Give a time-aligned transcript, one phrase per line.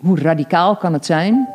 [0.00, 1.48] hoe radicaal kan het zijn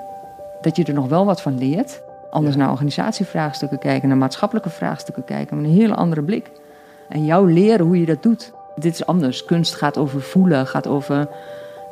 [0.61, 2.01] dat je er nog wel wat van leert.
[2.29, 6.51] Anders naar organisatievraagstukken kijken, naar maatschappelijke vraagstukken kijken, met een hele andere blik.
[7.09, 8.51] En jou leren hoe je dat doet.
[8.75, 9.45] Dit is anders.
[9.45, 11.25] Kunst gaat over voelen, gaat over uh,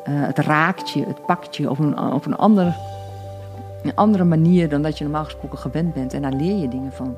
[0.05, 2.75] het raakt het pakt je op een, op een, ander,
[3.83, 6.13] een andere manier dan dat je normaal gesproken gewend bent.
[6.13, 7.15] En daar leer je dingen van.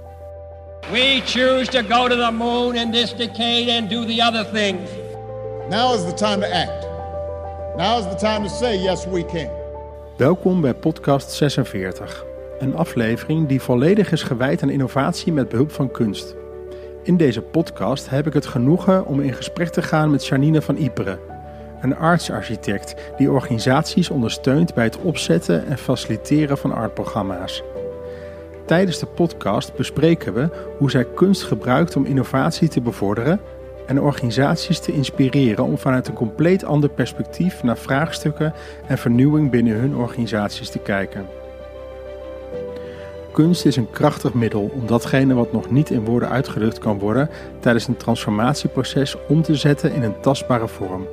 [0.92, 4.90] We choose to go to the moon in this decade and do the other things.
[5.70, 6.91] Now is the time to act.
[7.78, 9.50] Now is the time to say yes we can.
[10.18, 12.26] Welkom bij podcast 46.
[12.60, 16.36] Een aflevering die volledig is gewijd aan innovatie met behulp van kunst.
[17.04, 20.78] In deze podcast heb ik het genoegen om in gesprek te gaan met Janine van
[20.78, 21.20] Iperen,
[21.82, 27.64] een artsarchitect die organisaties ondersteunt bij het opzetten en faciliteren van artprogramma's.
[28.66, 33.40] Tijdens de podcast bespreken we hoe zij kunst gebruikt om innovatie te bevorderen
[33.88, 38.54] en organisaties te inspireren om vanuit een compleet ander perspectief naar vraagstukken
[38.88, 41.26] en vernieuwing binnen hun organisaties te kijken.
[43.32, 47.30] Kunst is een krachtig middel om datgene wat nog niet in woorden uitgedrukt kan worden
[47.60, 51.08] tijdens een transformatieproces om te zetten in een tastbare vorm.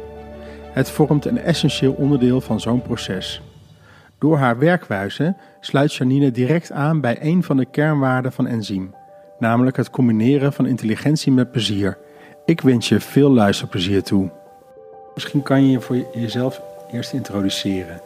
[0.73, 3.43] Het vormt een essentieel onderdeel van zo'n proces.
[4.19, 8.95] Door haar werkwijze sluit Janine direct aan bij een van de kernwaarden van Enzym,
[9.39, 11.99] namelijk het combineren van intelligentie met plezier.
[12.49, 14.29] Ik wens je veel luisterplezier toe.
[15.15, 16.61] Misschien kan je je voor jezelf
[16.93, 18.01] eerst introduceren.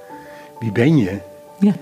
[0.61, 1.19] Wie ben je?
[1.61, 1.75] Ja,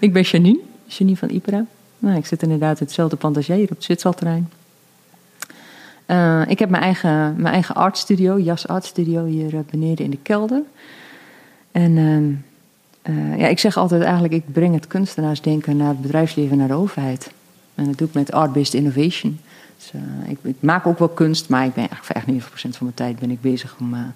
[0.00, 1.64] ik ben Janine, Janine van Ipera.
[1.98, 4.50] Nou, ik zit inderdaad in hetzelfde pantagier op het Zwitserterrein.
[6.06, 10.18] Uh, ik heb mijn eigen, mijn eigen artstudio, Jas Artstudio, hier uh, beneden in de
[10.22, 10.62] kelder.
[11.70, 11.92] En
[13.02, 16.74] uh, ja, ik zeg altijd eigenlijk, ik breng het kunstenaarsdenken naar het bedrijfsleven, naar de
[16.74, 17.30] overheid.
[17.74, 19.38] En dat doe ik met Art-Based Innovation.
[19.90, 20.00] Dus,
[20.42, 23.40] ik, maak ook wel kunst, maar ik ben eigenlijk 95% van mijn tijd ben ik
[23.40, 24.14] bezig om,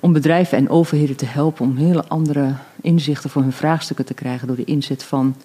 [0.00, 4.46] om bedrijven en overheden te helpen om hele andere inzichten voor hun vraagstukken te krijgen
[4.46, 5.36] door de inzet van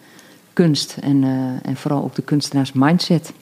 [0.53, 3.33] kunst en, uh, en vooral ook de kunstenaars mindset.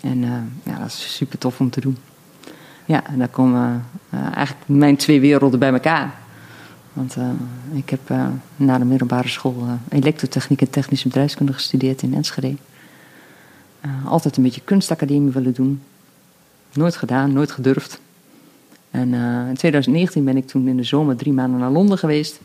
[0.00, 0.20] En
[0.62, 1.96] ja, dat is super tof om te doen.
[2.84, 6.14] Ja, en daar komen eigenlijk mijn twee werelden bij elkaar.
[6.92, 7.16] Want
[7.72, 8.00] ik heb
[8.56, 12.56] na de middelbare school elektrotechniek en technische bedrijfskunde gestudeerd in Enschede.
[14.04, 15.82] Altijd een beetje kunstacademie willen doen.
[16.72, 18.00] Nooit gedaan, nooit gedurfd.
[18.90, 19.14] En
[19.48, 22.40] in 2019 ben ik toen in de zomer drie maanden naar Londen geweest.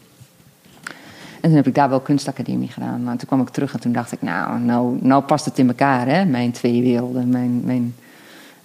[1.41, 3.03] En toen heb ik daar wel kunstacademie gedaan.
[3.03, 5.67] Maar toen kwam ik terug en toen dacht ik, nou, nou, nou past het in
[5.67, 6.25] elkaar, hè?
[6.25, 7.29] Mijn twee werelden.
[7.29, 7.95] Mijn, mijn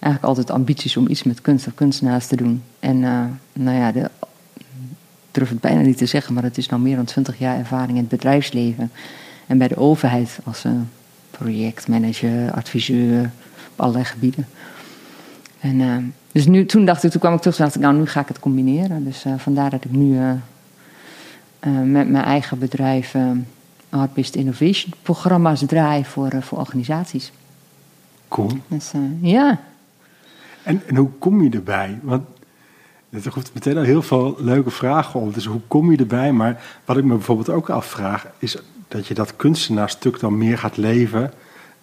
[0.03, 2.63] eigenlijk altijd ambities om iets met kunst of kunstenaars te doen.
[2.79, 4.09] En uh, nou ja, de,
[5.31, 7.89] durf het bijna niet te zeggen, maar het is nou meer dan twintig jaar ervaring
[7.89, 8.91] in het bedrijfsleven.
[9.47, 10.63] En bij de overheid als
[11.37, 13.31] projectmanager, adviseur,
[13.71, 14.47] op allerlei gebieden.
[15.59, 15.97] En uh,
[16.31, 18.19] dus nu, toen dacht ik, toen kwam ik terug en dacht ik, nou, nu ga
[18.19, 19.03] ik het combineren.
[19.03, 20.31] Dus vandaar dat ik nu uh,
[21.83, 23.15] met mijn eigen bedrijf
[23.89, 27.31] Art-Based Innovation programma's draai voor, voor organisaties.
[28.27, 28.51] Cool.
[28.67, 28.91] Dus,
[29.21, 29.59] ja.
[30.63, 31.99] En, en hoe kom je erbij?
[32.01, 32.23] Want
[33.09, 35.31] er hoeft meteen al heel veel leuke vragen om.
[35.31, 36.31] Dus hoe kom je erbij?
[36.31, 38.57] Maar wat ik me bijvoorbeeld ook afvraag, is
[38.93, 41.33] dat je dat kunstenaarstuk dan meer gaat leven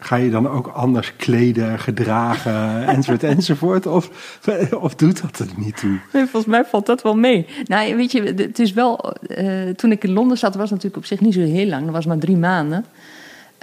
[0.03, 3.87] Ga je dan ook anders kleden, gedragen, enzovoort, enzovoort?
[3.87, 4.10] Of,
[4.81, 5.98] of doet dat er niet toe?
[6.12, 7.47] Nee, volgens mij valt dat wel mee.
[7.65, 9.15] Nou, weet je, het is wel...
[9.26, 11.84] Uh, toen ik in Londen zat, was het natuurlijk op zich niet zo heel lang.
[11.84, 12.84] Dat was maar drie maanden.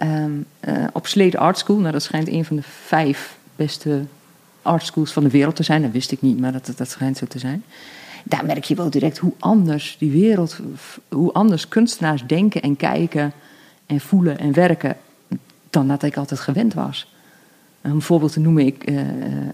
[0.04, 1.78] Um, uh, op Slade Art School.
[1.78, 4.02] Nou, dat schijnt een van de vijf beste
[4.62, 5.82] art schools van de wereld te zijn.
[5.82, 7.64] Dat wist ik niet, maar dat, dat schijnt zo te zijn.
[8.30, 10.60] Daar merk je wel direct hoe anders die wereld...
[11.10, 13.34] hoe anders kunstenaars denken en kijken
[13.86, 14.98] en voelen en werken
[15.70, 17.14] dan dat ik altijd gewend was.
[17.82, 19.02] Een voorbeeld te noemen, ik, uh,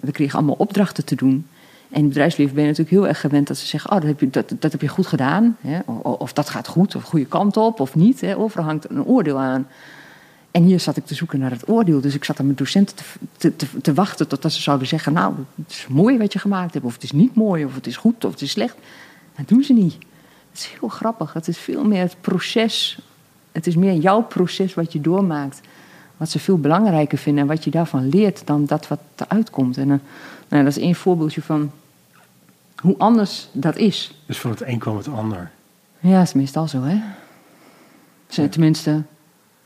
[0.01, 1.47] we kregen allemaal opdrachten te doen.
[1.89, 4.06] En in het bedrijfsleven ben je natuurlijk heel erg gewend dat ze zeggen: Oh, dat
[4.06, 5.57] heb je, dat, dat heb je goed gedaan.
[5.61, 5.79] Hè?
[5.85, 8.22] Of, of, dat gaat goed, of goede kant op, of niet.
[8.22, 8.38] Hè?
[8.38, 9.67] Overal hangt een oordeel aan.
[10.53, 12.02] En hier zat ik te zoeken naar het oordeel.
[12.02, 12.96] Dus ik zat aan mijn docenten
[13.38, 16.74] te, te, te, wachten totdat ze zouden zeggen: Nou, het is mooi wat je gemaakt
[16.74, 18.75] hebt, of het is niet mooi, of het is goed, of het is slecht.
[19.36, 19.94] Dat doen ze niet.
[20.52, 21.34] Het is heel grappig.
[21.34, 23.00] Het is veel meer het proces.
[23.52, 25.61] Het is meer jouw proces wat je doormaakt
[26.17, 29.78] wat ze veel belangrijker vinden en wat je daarvan leert dan dat wat eruit komt.
[29.78, 29.96] En uh,
[30.47, 31.72] nou, dat is één voorbeeldje van
[32.76, 34.23] hoe anders dat is.
[34.26, 35.52] Dus van het een kwam het ander.
[35.99, 37.02] Ja, dat is meestal zo, hè?
[38.49, 39.03] Tenminste,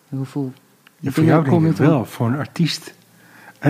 [0.09, 0.53] hoeveel.
[0.99, 2.93] Ja, voor jou denk ik wel, voor een artiest.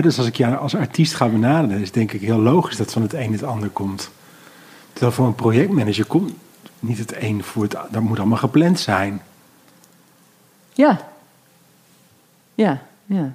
[0.00, 3.02] dus als ik jou als artiest ga benaderen, is denk ik heel logisch dat van
[3.02, 4.10] het een het ander komt.
[4.92, 6.32] Terwijl voor een projectmanager komt
[6.80, 9.22] niet het een voor het Dat moet allemaal gepland zijn.
[10.72, 11.00] Ja,
[12.54, 13.32] ja, ja.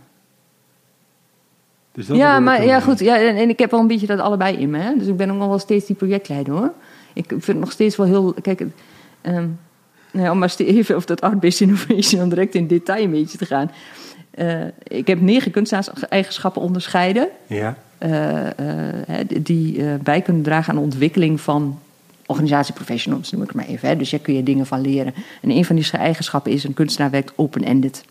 [1.91, 2.99] Dus dat ja, maar ja, goed.
[2.99, 4.77] Ja, en, en, ik heb wel een beetje dat allebei in me.
[4.77, 4.97] Hè?
[4.97, 6.71] Dus ik ben ook nog wel steeds die projectleider hoor.
[7.13, 8.33] Ik vind het nog steeds wel heel.
[8.41, 8.65] Kijk,
[9.21, 9.59] um,
[10.13, 13.45] nou, om maar even over dat art-based innovation dan direct in detail een beetje te
[13.45, 13.71] gaan.
[14.35, 17.27] Uh, ik heb negen kunstenaarseigenschappen onderscheiden.
[17.47, 17.77] Ja.
[17.99, 21.79] Uh, uh, die bij kunnen dragen aan de ontwikkeling van
[22.25, 23.89] organisatieprofessionals, noem ik het maar even.
[23.89, 23.95] Hè.
[23.97, 25.13] Dus daar kun je dingen van leren.
[25.41, 28.03] En een van die eigenschappen is: een kunstenaar werkt open-ended.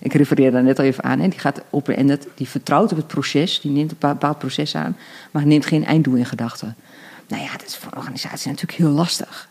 [0.00, 1.20] Ik refereerde daar net al even aan.
[1.20, 1.28] Hè.
[1.28, 4.96] Die gaat open-ended, die vertrouwt op het proces, die neemt een bepaald proces aan,
[5.30, 6.76] maar neemt geen einddoel in gedachten.
[7.28, 9.48] Nou ja, dat is voor een organisatie natuurlijk heel lastig.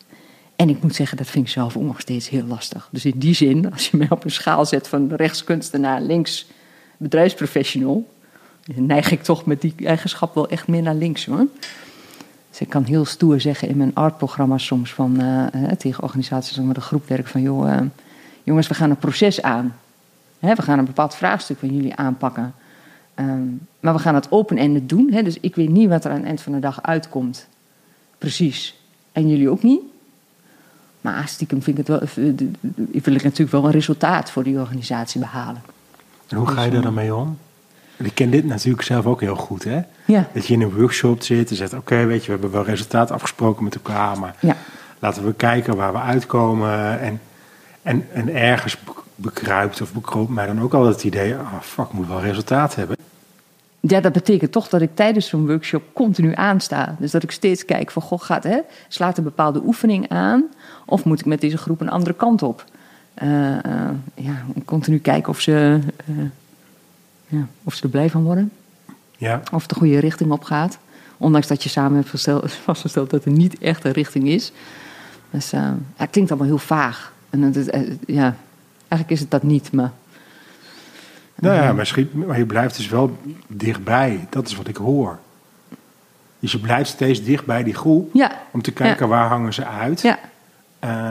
[0.62, 2.88] En ik moet zeggen, dat vind ik zelf ook nog steeds heel lastig.
[2.92, 6.46] Dus in die zin, als je mij op een schaal zet van rechtskunstenaar, links
[6.98, 8.10] bedrijfsprofessional,
[8.75, 11.48] neig ik toch met die eigenschap wel echt meer naar links hoor.
[12.50, 16.75] Dus ik kan heel stoer zeggen in mijn artprogramma's soms van, uh, tegen organisaties met
[16.75, 17.80] een groep werk van joh, uh,
[18.44, 19.75] jongens, we gaan een proces aan.
[20.40, 22.54] Hè, we gaan een bepaald vraagstuk van jullie aanpakken.
[23.16, 25.12] Um, maar we gaan het open-ended doen.
[25.12, 27.48] Hè, dus ik weet niet wat er aan het eind van de dag uitkomt.
[28.18, 28.75] Precies.
[29.12, 29.81] En jullie ook niet.
[31.01, 32.25] Maar stiekem vind ik het wel,
[33.03, 35.62] wil ik natuurlijk wel een resultaat voor die organisatie behalen.
[36.27, 37.38] En hoe ga je daar dan mee om?
[37.98, 39.81] Ik ken dit natuurlijk zelf ook heel goed, hè?
[40.06, 40.27] Ja.
[40.33, 43.12] Dat je in een workshop zit en zegt: Oké, weet je, we hebben wel resultaat
[43.12, 44.56] afgesproken met elkaar, maar ja.
[45.00, 47.00] laten we kijken waar we uitkomen.
[47.00, 47.21] En,
[47.81, 48.77] en, en ergens
[49.15, 52.21] bekruipt of bekroopt mij dan ook al het idee: ah, oh, fuck, ik moet wel
[52.21, 52.97] resultaat hebben.
[53.81, 56.95] Ja, dat betekent toch dat ik tijdens zo'n workshop continu aansta.
[57.00, 60.44] Dus dat ik steeds kijk van, goh, gaat, hè, slaat een bepaalde oefening aan?
[60.86, 62.66] Of moet ik met deze groep een andere kant op?
[63.24, 65.80] Uh, uh, ja, continu kijken of ze,
[66.10, 66.25] uh,
[67.28, 68.51] ja, of ze er blij van worden.
[69.18, 69.42] Ja.
[69.51, 70.78] Of het de goede richting op gaat.
[71.18, 74.51] Ondanks dat je samen hebt vastgesteld dat er niet echt een richting is.
[75.30, 77.13] Dus ja, het klinkt allemaal heel vaag.
[77.30, 77.72] En het,
[78.06, 78.36] ja,
[78.78, 79.92] eigenlijk is het dat niet, maar...
[81.42, 83.18] Nou ja, maar, schiet, maar je blijft dus wel
[83.48, 84.28] dichtbij.
[84.30, 85.20] Dat is wat ik hoor.
[86.40, 88.10] Dus je blijft steeds dicht bij die groep.
[88.14, 88.32] Ja.
[88.52, 89.12] Om te kijken ja.
[89.12, 90.02] waar hangen ze uit.
[90.02, 90.20] Ja.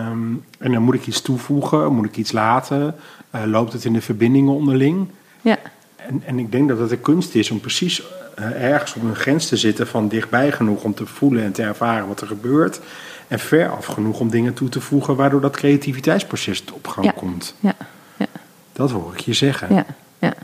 [0.08, 2.94] Um, en dan moet ik iets toevoegen, moet ik iets laten.
[3.34, 5.08] Uh, loopt het in de verbindingen onderling?
[5.40, 5.58] Ja.
[5.96, 8.02] En, en ik denk dat het de kunst is om precies
[8.38, 11.62] uh, ergens op een grens te zitten van dichtbij genoeg om te voelen en te
[11.62, 12.80] ervaren wat er gebeurt.
[13.28, 17.54] En ver af genoeg om dingen toe te voegen waardoor dat creativiteitsproces op gang komt.
[17.60, 17.74] Ja.
[18.16, 18.26] Ja.
[18.72, 19.74] Dat hoor ik je zeggen.
[19.74, 19.86] Ja.
[20.20, 20.34] Ja.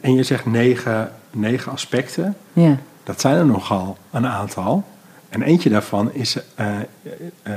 [0.00, 2.36] En je zegt negen, negen aspecten.
[2.52, 2.76] Ja.
[3.04, 4.84] Dat zijn er nogal een aantal.
[5.28, 6.78] En eentje daarvan is uh,
[7.42, 7.54] uh,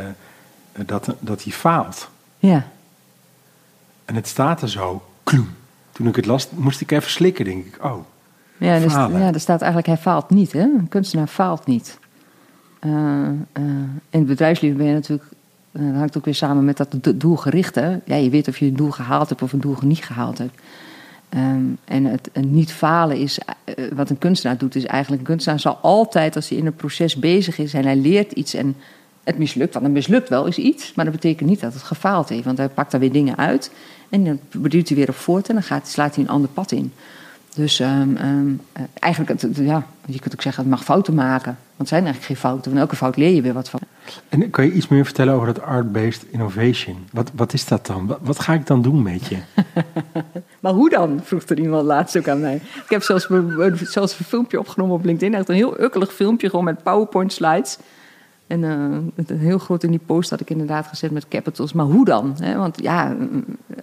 [0.85, 2.09] dat, dat hij faalt.
[2.39, 2.67] Ja.
[4.05, 5.49] En het staat er zo, kloem.
[5.91, 7.83] Toen ik het las, moest ik even slikken, denk ik.
[7.83, 8.05] Oh,
[8.57, 10.51] ja, dus, ja, er staat eigenlijk, hij faalt niet.
[10.51, 10.61] Hè?
[10.61, 11.99] Een kunstenaar faalt niet.
[12.81, 13.27] Uh,
[14.09, 15.29] in het bedrijfsleven ben je natuurlijk,
[15.71, 17.99] dat hangt ook weer samen met dat doelgerichte.
[18.05, 20.61] Ja, je weet of je een doel gehaald hebt of een doel niet gehaald hebt.
[21.35, 25.27] Um, en het en niet falen is, uh, wat een kunstenaar doet, is eigenlijk: een
[25.27, 28.75] kunstenaar zal altijd, als hij in een proces bezig is en hij leert iets en
[29.23, 32.29] het mislukt, want een mislukt wel is iets, maar dat betekent niet dat het gefaald
[32.29, 33.71] heeft, want hij pakt daar weer dingen uit
[34.09, 36.71] en dan beduurt hij weer op voort en dan gaat, slaat hij een ander pad
[36.71, 36.93] in.
[37.55, 41.57] Dus um, um, uh, eigenlijk, het, ja, je kunt ook zeggen, het mag fouten maken.
[41.75, 43.79] Want het zijn eigenlijk geen fouten, van elke fout leer je weer wat van.
[44.29, 47.07] En kan je iets meer vertellen over dat art-based innovation?
[47.11, 48.07] Wat, wat is dat dan?
[48.07, 49.37] Wat, wat ga ik dan doen met je?
[50.59, 51.19] maar hoe dan?
[51.23, 52.55] vroeg er iemand laatst ook aan mij.
[52.55, 53.27] Ik heb zelfs,
[53.91, 55.33] zelfs een filmpje opgenomen op LinkedIn.
[55.33, 57.77] Echt een heel ukkelig filmpje, gewoon met PowerPoint slides.
[58.47, 61.73] En uh, heel groot in die post had ik inderdaad gezet met capitals.
[61.73, 62.37] Maar hoe dan?
[62.55, 63.15] Want ja,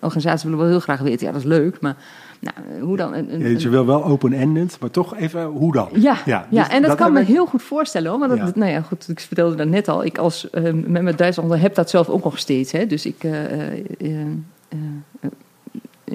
[0.00, 1.26] organisaties willen wel heel graag weten.
[1.26, 1.96] Ja, dat is leuk, maar
[2.40, 3.14] nou, hoe dan?
[3.14, 5.88] Een, een, je wil wel open-ended, maar toch even hoe dan?
[5.92, 7.26] Ja, ja, dus ja en dat, dat kan me ik...
[7.26, 8.18] heel goed voorstellen hoor.
[8.18, 8.50] Maar dat, ja.
[8.54, 10.04] nou ja, goed, ik vertelde dat net al.
[10.04, 12.72] Ik als uh, met mijn Duitsland heb dat zelf ook nog steeds.
[12.72, 12.86] Hè?
[12.86, 13.24] Dus ik.
[13.24, 13.32] Uh,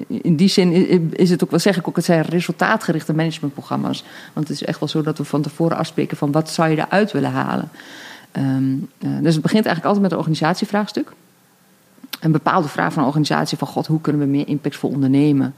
[0.06, 0.72] in die zin
[1.12, 4.04] is het ook, wel zeg ik ook, het zijn resultaatgerichte managementprogramma's.
[4.32, 6.76] Want het is echt wel zo dat we van tevoren afspreken van wat zou je
[6.76, 7.68] eruit willen halen.
[8.36, 11.12] Um, dus het begint eigenlijk altijd met een organisatievraagstuk.
[12.20, 15.54] Een bepaalde vraag van een organisatie van god, hoe kunnen we meer impactvol ondernemen?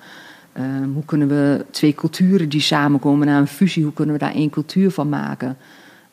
[0.58, 4.34] Um, hoe kunnen we twee culturen die samenkomen naar een fusie, hoe kunnen we daar
[4.34, 5.56] één cultuur van maken?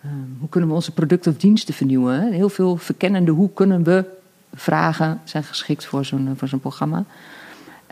[0.05, 2.31] Um, hoe kunnen we onze producten of diensten vernieuwen?
[2.31, 4.05] Heel veel verkennende hoe kunnen we
[4.53, 7.03] vragen zijn geschikt voor zo'n, voor zo'n programma.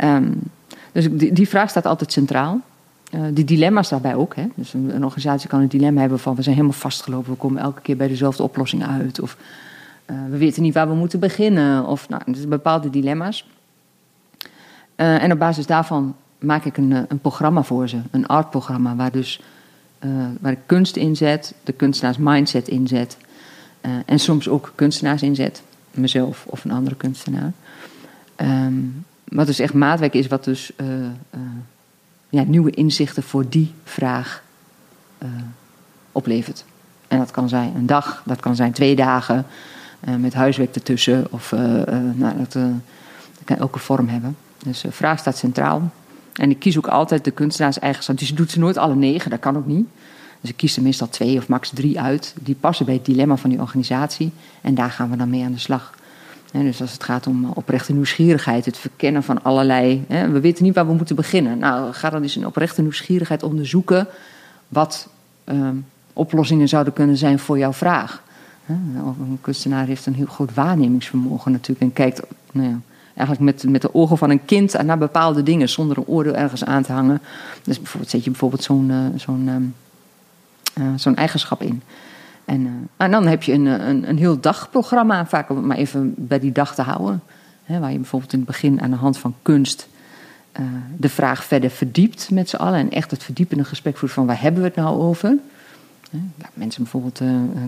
[0.04, 0.40] Um,
[0.92, 2.62] dus die, die, vraag staat altijd centraal.
[3.12, 4.36] Uh, die dilemma's daarbij ook.
[4.36, 4.48] Hè?
[4.56, 7.82] Dus een, organisatie kan een dilemma hebben van we zijn helemaal vastgelopen, we komen elke
[7.82, 9.20] keer bij dezelfde oplossing uit.
[9.20, 9.38] Of
[10.06, 11.86] uh, we weten niet waar we moeten beginnen.
[11.86, 13.48] Of nou, dus bepaalde dilemma's.
[14.96, 19.12] Uh, en op basis daarvan maak ik een, een programma voor ze, een artprogramma, waar
[19.12, 19.42] dus
[20.06, 23.18] uh, waar ik kunst inzet, de kunstenaars mindset inzet
[23.82, 27.52] uh, en soms ook kunstenaars inzet, mezelf of een andere kunstenaar.
[28.38, 30.72] Um, wat dus echt maatwerk is, wat dus
[32.30, 34.44] ja, nieuwe inzichten voor die vraag
[36.12, 36.66] oplevert.
[37.08, 39.46] En dat kan zijn een dag, dat kan zijn twee dagen,
[40.00, 41.28] eh, met huiswerk ertussen.
[41.30, 42.64] Of eh, eh, nou, dat, eh,
[43.44, 44.38] kan elke vorm hebben.
[44.64, 45.92] Dus eh, vraag staat centraal.
[46.40, 48.18] En ik kies ook altijd de kunstenaarseigenschap.
[48.18, 49.88] Dus je doet ze nooit alle negen, dat kan ook niet.
[50.42, 52.34] Dus ik kies er meestal twee of max drie uit.
[52.42, 54.32] Die passen bij het dilemma van die organisatie.
[54.62, 55.94] En daar gaan we dan mee aan de slag.
[56.52, 60.04] Hè, dus als het gaat om eh, oprechte nieuwsgierigheid, het verkennen van allerlei.
[60.08, 61.58] Hè, we weten niet waar we moeten beginnen.
[61.58, 64.08] Nou, ga dan eens in oprechte nieuwsgierigheid onderzoeken.
[64.68, 65.08] wat
[65.44, 65.76] ehm,
[66.14, 68.24] oplossingen zouden kunnen zijn voor jouw vraag.
[68.66, 71.82] Een kunstenaar heeft een heel groot waarnemingsvermogen natuurlijk.
[71.82, 72.80] En kijkt nou ja,
[73.20, 75.70] eigenlijk met, met de ogen van een kind naar bepaalde dingen.
[75.70, 77.22] zonder een oordeel ergens aan te hangen.
[77.64, 78.90] Dus bijvoorbeeld zet je bijvoorbeeld zo'n.
[78.90, 79.64] eh, zo'n ehm,
[80.74, 81.82] eh, zo'n eigenschap in.
[82.46, 85.78] En, eh, en dan heb je een, een, een heel dagprogramma, vaak om het maar
[85.78, 87.22] even bij die dag te houden.
[87.64, 89.88] Hè, waar je bijvoorbeeld in het begin aan de hand van kunst
[90.98, 92.80] de vraag verder verdiept met z'n allen.
[92.80, 95.38] En echt het verdiepende gesprek voert van waar hebben we het nou over.
[96.54, 97.22] Mensen bijvoorbeeld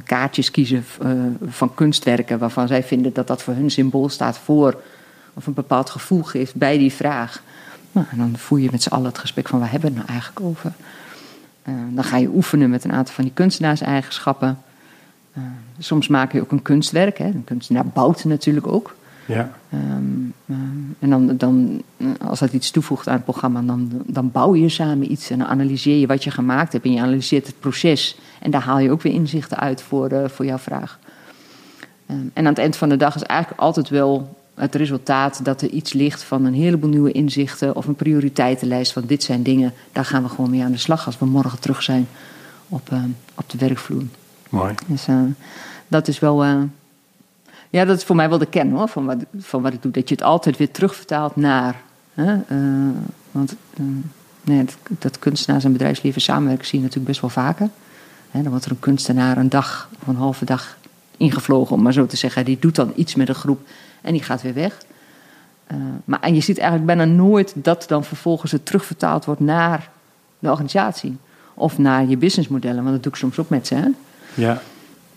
[0.03, 0.85] kaartjes kiezen
[1.45, 4.81] van kunstwerken waarvan zij vinden dat dat voor hun symbool staat voor
[5.33, 7.43] of een bepaald gevoel geeft bij die vraag.
[7.91, 10.05] Nou, en dan voer je met z'n allen het gesprek van waar hebben we het
[10.05, 10.71] nou eigenlijk over.
[11.61, 14.59] Eh, dan ga je oefenen met een aantal van die kunstenaarseigenschappen.
[15.33, 15.43] Eh,
[15.79, 17.17] soms maak je ook een kunstwerk.
[17.17, 17.25] Hè.
[17.25, 18.95] Een kunstenaar bouwt natuurlijk ook.
[19.25, 19.51] Ja.
[19.69, 19.83] Ehm,
[20.45, 20.59] ehm,
[20.99, 24.69] en dan, dan, eh, als dat iets toevoegt aan het programma, dan, dan bouw je
[24.69, 28.19] samen iets en dan analyseer je wat je gemaakt hebt en je analyseert het proces.
[28.39, 30.99] En daar haal je ook weer inzichten uit voor, eh, voor jouw vraag.
[32.05, 35.61] Ehm, en aan het eind van de dag is eigenlijk altijd wel het resultaat dat
[35.61, 39.73] er iets ligt van een heleboel nieuwe inzichten of een prioriteitenlijst van dit zijn dingen,
[39.91, 42.07] daar gaan we gewoon mee aan de slag als we morgen terug zijn
[42.69, 44.03] op, ehm, op de werkvloer.
[44.49, 44.73] Mooi.
[44.87, 45.21] Dus eh,
[45.87, 46.43] dat is wel.
[46.43, 46.61] eh,
[47.71, 49.91] ja, dat is voor mij wel de kern hoor, van wat, van wat ik doe.
[49.91, 51.81] Dat je het altijd weer terugvertaalt naar.
[52.13, 52.57] Hè, eh,
[53.31, 53.83] want eh,
[54.43, 57.69] nee, dat, dat kunstenaars en bedrijfsleven samenwerken zie je natuurlijk best wel vaker.
[58.31, 60.77] Hè, dan wordt er een kunstenaar een dag of een halve dag
[61.21, 62.45] ingevlogen, om maar zo te zeggen.
[62.45, 63.59] Die doet dan iets met een groep
[64.01, 64.77] en die gaat weer weg.
[65.67, 69.89] Eh, maar en je ziet eigenlijk bijna nooit dat dan vervolgens het terugvertaald wordt naar
[70.39, 71.17] de organisatie.
[71.53, 73.75] Of naar je businessmodellen, want dat doe ik soms ook met ze.
[73.75, 73.87] Hè?
[74.33, 74.61] Ja.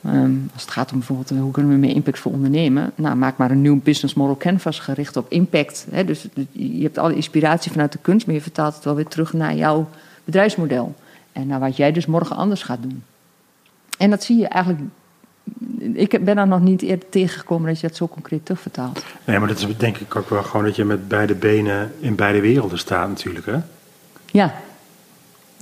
[0.05, 2.93] Ehm, als het gaat om bijvoorbeeld eh, hoe kunnen we meer impact voor ondernemen.
[2.95, 5.87] Nou, maak maar een nieuw business model canvas gericht op impact.
[5.91, 6.05] Hè?
[6.05, 9.33] Dus je hebt alle inspiratie vanuit de kunst, maar je vertaalt het wel weer terug
[9.33, 9.89] naar jouw
[10.25, 10.95] bedrijfsmodel.
[11.33, 13.03] En naar wat jij dus morgen anders gaat doen.
[13.99, 14.83] En dat zie je eigenlijk.
[15.93, 19.05] Ik ben daar nog niet eerder tegengekomen dat je dat zo concreet terugvertaalt.
[19.25, 22.15] Nee, maar dat is denk ik ook wel gewoon dat je met beide benen in
[22.15, 23.47] beide werelden staat natuurlijk.
[23.47, 23.57] Hè?
[24.27, 24.55] Ja,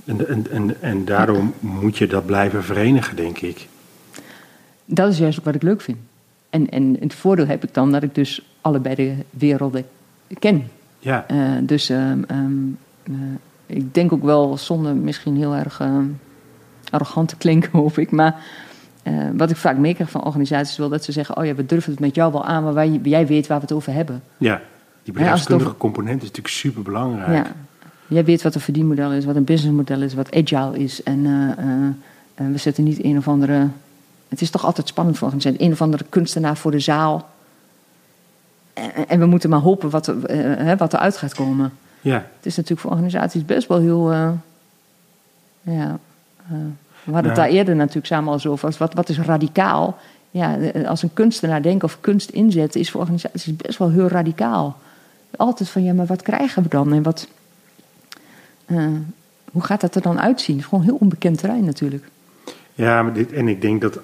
[0.05, 3.67] En, en, en, en daardoor moet je dat blijven verenigen, denk ik.
[4.85, 5.97] dat is juist ook wat ik leuk vind.
[6.49, 9.85] En, en het voordeel heb ik dan dat ik dus allebei de werelden
[10.39, 10.67] ken.
[10.99, 12.51] Ja, Eh, dus ehm, ehm,
[13.03, 13.13] eh,
[13.65, 16.05] ik denk ook wel, zonder misschien heel erg ehm,
[16.89, 18.11] arrogant te klinken, hoop ik.
[18.11, 18.45] Maar
[19.03, 21.65] eh, wat ik vaak meekrijg van organisaties is wel dat ze zeggen: Oh ja, we
[21.65, 24.23] durven het met jou wel aan, maar wij, jij weet waar we het over hebben.
[24.37, 24.61] ja.
[25.03, 27.45] Die bedrijfskundige over- component is natuurlijk super belangrijk.
[27.45, 27.51] Ja.
[28.07, 31.03] Jij weet wat een verdienmodel is, wat een businessmodel is, wat agile is.
[31.03, 31.87] En eh, eh,
[32.35, 33.67] eh, we zetten niet een of andere.
[34.29, 35.65] Het is toch altijd spannend voor organisaties.
[35.67, 37.29] Een of andere kunstenaar voor de zaal.
[38.73, 41.73] En, en we moeten maar hopen wat, er, wat eruit gaat komen.
[42.01, 42.15] Ja.
[42.15, 44.11] Het is natuurlijk voor organisaties best wel heel.
[45.61, 45.99] ja,
[47.03, 48.75] we hadden het daar eerder natuurlijk samen al zo over.
[48.77, 49.97] Wat, wat is radicaal?
[50.31, 54.07] Ja, eh, als een kunstenaar denken of kunst inzetten is voor organisaties best wel heel
[54.07, 54.77] radicaal.
[55.35, 56.93] Altijd van ja, maar wat krijgen we dan?
[56.93, 57.27] En wat,
[58.65, 58.85] eh,
[59.51, 60.55] hoe gaat dat er dan uitzien?
[60.55, 62.05] Het is gewoon heel onbekend terrein natuurlijk.
[62.73, 63.99] Ja, maar dit, en ik denk dat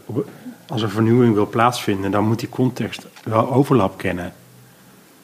[0.67, 4.33] als er vernieuwing wil plaatsvinden, dan moet die context wel overlap kennen.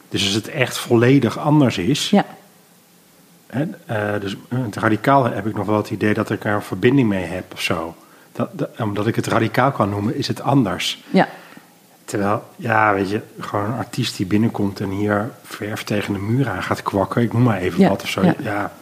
[0.08, 2.24] Dus als het echt volledig anders is, Ja,
[3.86, 6.62] eh, dus eh, het radicaal heb ik nog wel het idee dat ik er een
[6.62, 7.94] verbinding mee heb of zo.
[8.32, 11.02] Dat, dat- omdat ik het radicaal kan noemen, is het anders.
[11.10, 11.28] ja,
[12.04, 16.48] Terwijl, ja, weet je, gewoon een artiest die binnenkomt en hier verf tegen de muur
[16.48, 18.22] aan gaat kwakken, ik noem maar even Ja, wat of zo.
[18.24, 18.34] ja.
[18.38, 18.72] Ja.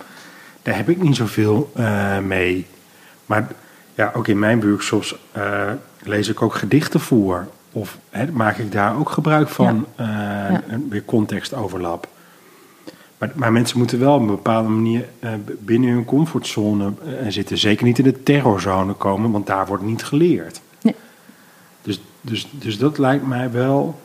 [0.62, 2.66] daar heb ik niet zoveel eh, mee.
[3.26, 3.46] Maar
[3.94, 5.14] ja, ook in mijn workshops
[6.02, 7.46] lees ik ook gedichten voor.
[7.72, 7.98] Of
[8.32, 10.62] maak ik daar ook gebruik van, Ja.
[10.68, 12.08] een- weer contextoverlap.
[13.24, 17.58] Maar, maar mensen moeten wel op een bepaalde manier eh, binnen hun comfortzone eh, zitten.
[17.58, 20.60] Zeker niet in de terrorzone komen, want daar wordt niet geleerd.
[20.82, 20.94] Nee.
[21.82, 24.00] Dus, dus, dus dat lijkt mij wel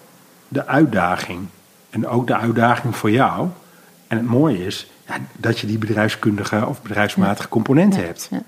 [0.48, 1.40] de uitdaging.
[1.90, 3.48] En ook de uitdaging voor jou.
[4.08, 8.28] En het mooie is ja, dat je die bedrijfskundige of bedrijfsmatige component Ja, hebt.
[8.32, 8.42] ja.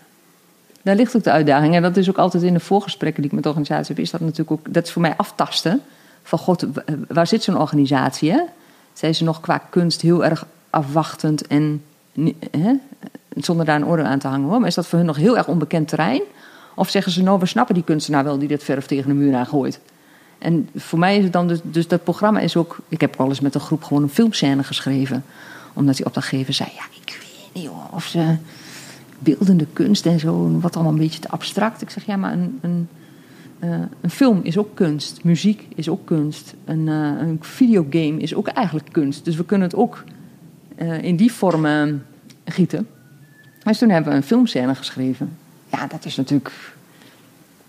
[0.82, 1.75] Daar ligt ook de uitdaging.
[1.75, 4.00] En dat is ook altijd in de voorgesprekken die ik met organisaties heb.
[4.00, 5.82] Is dat natuurlijk ook, dat is voor mij aftasten.
[6.24, 6.66] Van god,
[7.08, 8.32] waar zit zo'n organisatie?
[8.32, 8.42] Hè?
[8.94, 11.84] Zijn ze nog qua kunst heel erg afwachtend en
[12.51, 12.74] hè?
[13.36, 14.60] zonder daar een oordeel aan te hangen hoor.
[14.60, 16.22] Maar is dat voor hun nog heel erg onbekend terrein?
[16.75, 19.36] Of zeggen ze nou, we snappen die kunstenaar wel die dit verf tegen de muur
[19.36, 19.80] aangooit?
[20.38, 22.78] En voor mij is het dan dus, dus dat programma is ook.
[22.88, 25.24] Ik heb wel eens met een groep gewoon een filmscène geschreven.
[25.74, 28.36] Omdat die opdrachtgever zei: Ja, ik weet niet hoor, of ze
[29.20, 31.82] beeldende kunst en zo, wat allemaal een beetje te abstract.
[31.82, 32.88] Ik zeg ja, maar een, een,
[33.60, 38.36] uh, een film is ook kunst, muziek is ook kunst, een, uh, een videogame is
[38.36, 39.25] ook eigenlijk kunst.
[39.25, 40.04] Dus we kunnen het ook
[40.82, 42.06] uh, in die vormen
[42.46, 42.88] gieten.
[43.64, 45.38] Dus toen hebben we een filmscène geschreven.
[45.72, 46.74] Ja, dat is natuurlijk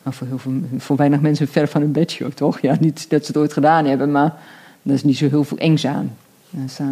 [0.03, 2.61] maar voor, heel veel, voor weinig mensen ver van een bedshow, toch?
[2.61, 4.35] Ja, niet dat ze het ooit gedaan hebben, maar
[4.83, 6.17] er is niet zo heel veel engs aan.
[6.51, 6.87] Dus, uh,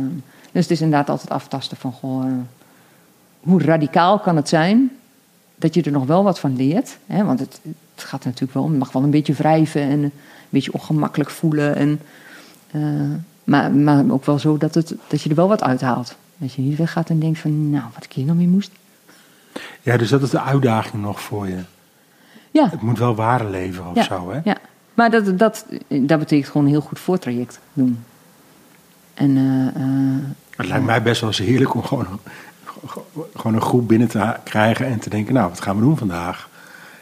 [0.52, 2.24] dus het is inderdaad altijd aftasten van, goh,
[3.40, 4.90] hoe radicaal kan het zijn
[5.56, 6.98] dat je er nog wel wat van leert?
[7.06, 7.24] Hè?
[7.24, 7.60] Want het,
[7.94, 10.12] het gaat natuurlijk wel, het mag wel een beetje wrijven en een
[10.48, 11.76] beetje ongemakkelijk voelen.
[11.76, 12.00] En,
[13.50, 16.16] maar, maar ook wel zo dat, het, dat je er wel wat uithaalt.
[16.36, 18.70] Dat je niet weggaat en denkt van, nou, wat ik hier nog mee moest.
[19.82, 21.58] Ja, dus dat is de uitdaging nog voor je.
[22.50, 22.68] Ja.
[22.70, 24.02] Het moet wel waarde leveren of ja.
[24.02, 24.40] zo, hè?
[24.44, 24.56] Ja,
[24.94, 28.04] maar dat, dat, dat betekent gewoon een heel goed voortraject doen.
[29.14, 30.24] En, uh, uh,
[30.56, 32.20] het lijkt mij best wel eens heerlijk om gewoon,
[33.34, 36.48] gewoon een groep binnen te kijken en te denken, nou, wat gaan we doen vandaag?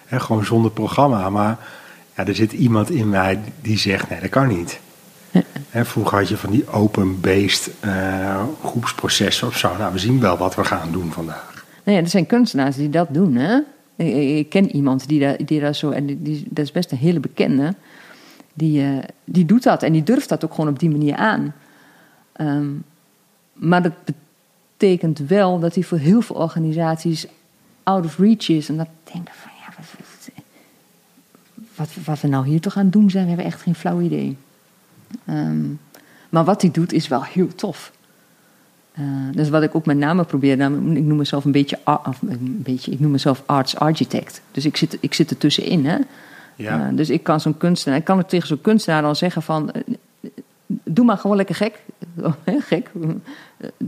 [0.06, 1.58] He, gewoon zonder programma, maar
[2.16, 4.80] ja, er zit iemand in mij die zegt, nee, dat kan niet.
[5.72, 9.76] Vroeger had je van die open-based uh, groepsprocessen of zo.
[9.76, 11.64] Nou, we zien wel wat we gaan doen vandaag.
[11.84, 13.58] Nee, er zijn kunstenaars die dat doen, hè?
[14.04, 17.74] Ik ken iemand die daar, die zo, en die, dat is best een hele bekende,
[18.54, 21.54] die, uh, die doet dat en die durft dat ook gewoon op die manier aan.
[22.40, 22.84] Um,
[23.52, 23.92] maar dat
[24.76, 27.26] betekent wel dat hij voor heel veel organisaties
[27.82, 28.68] out of reach is.
[28.68, 29.82] En dat denken van ja,
[31.74, 34.36] wat, wat, we nou hier toch aan doen zijn, we hebben echt geen flauw idee.
[35.28, 35.80] Um,
[36.28, 37.92] maar wat hij doet is wel heel tof.
[38.98, 42.22] Uh, dus wat ik ook met name probeer, nou, ik noem mezelf een beetje, of
[42.22, 44.40] een beetje, ik noem mezelf arts architect.
[44.50, 45.86] Dus ik zit, ik zit er tussenin.
[45.86, 45.96] Hè?
[46.56, 46.88] Ja.
[46.90, 49.70] Uh, dus ik kan zo'n kunstenaar, ik kan het tegen zo'n kunstenaar dan zeggen van,
[49.74, 50.30] uh,
[50.66, 51.82] doe maar gewoon lekker gek,
[52.44, 52.90] gek.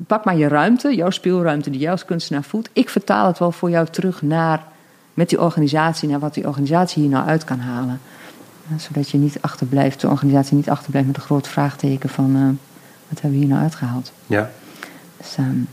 [0.06, 2.68] Pak maar je ruimte, jouw speelruimte die jij als kunstenaar voelt.
[2.72, 4.64] Ik vertaal het wel voor jou terug naar,
[5.14, 8.00] met die organisatie, naar wat die organisatie hier nou uit kan halen.
[8.76, 12.58] Zodat je niet achterblijft, de organisatie niet achterblijft met een groot vraagteken van,
[13.08, 14.12] wat hebben we hier nou uitgehaald?
[14.26, 14.50] Ja.
[15.16, 15.68] Dus, um,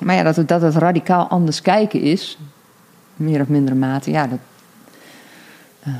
[0.00, 2.38] maar ja, dat het, dat het radicaal anders kijken is,
[3.16, 4.38] meer of mindere mate, ja, dat.
[5.86, 5.94] Uh,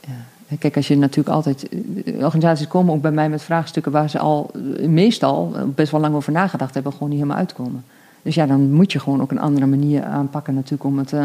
[0.00, 0.56] ja.
[0.58, 1.68] Kijk, als je natuurlijk altijd.
[2.06, 4.50] Organisaties komen ook bij mij met vraagstukken waar ze al
[4.86, 7.84] meestal best wel lang over nagedacht hebben, gewoon niet helemaal uitkomen.
[8.22, 11.12] Dus ja, dan moet je gewoon ook een andere manier aanpakken, natuurlijk, om het.
[11.12, 11.20] Uh...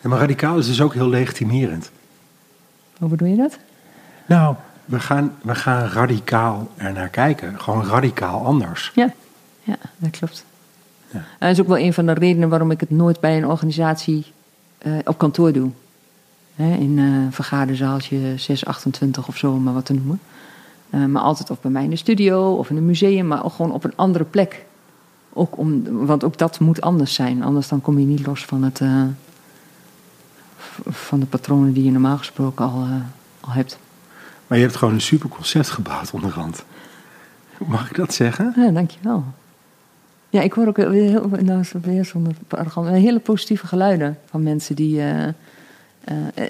[0.00, 1.90] Ja, maar radicaal is dus ook heel legitimerend.
[2.98, 3.58] Hoe bedoel je dat?
[4.26, 7.60] Nou, we gaan, we gaan radicaal ernaar kijken.
[7.60, 8.92] Gewoon radicaal anders.
[8.94, 9.12] Ja.
[9.62, 10.44] Ja, dat klopt.
[11.10, 11.24] Ja.
[11.38, 14.26] Dat is ook wel een van de redenen waarom ik het nooit bij een organisatie
[14.86, 15.70] uh, op kantoor doe.
[16.54, 20.20] Hè, in een uh, vergaderzaaltje 628 of zo, om maar wat te noemen.
[20.90, 23.52] Uh, maar altijd of bij mij in de studio of in een museum, maar ook
[23.52, 24.64] gewoon op een andere plek.
[25.32, 28.62] Ook om, want ook dat moet anders zijn, anders dan kom je niet los van,
[28.62, 28.80] het,
[30.86, 32.86] van de patronen die je normaal gesproken al,
[33.40, 33.78] al hebt.
[34.46, 36.64] Maar je hebt gewoon een super concept gebouwd onderhand.
[37.66, 38.52] Mag ik dat zeggen?
[38.56, 39.24] Ja, dankjewel.
[40.30, 42.34] Ja, ik hoor ook heel, nou, weer zonder
[42.92, 44.96] hele positieve geluiden van mensen die.
[44.96, 45.26] Uh,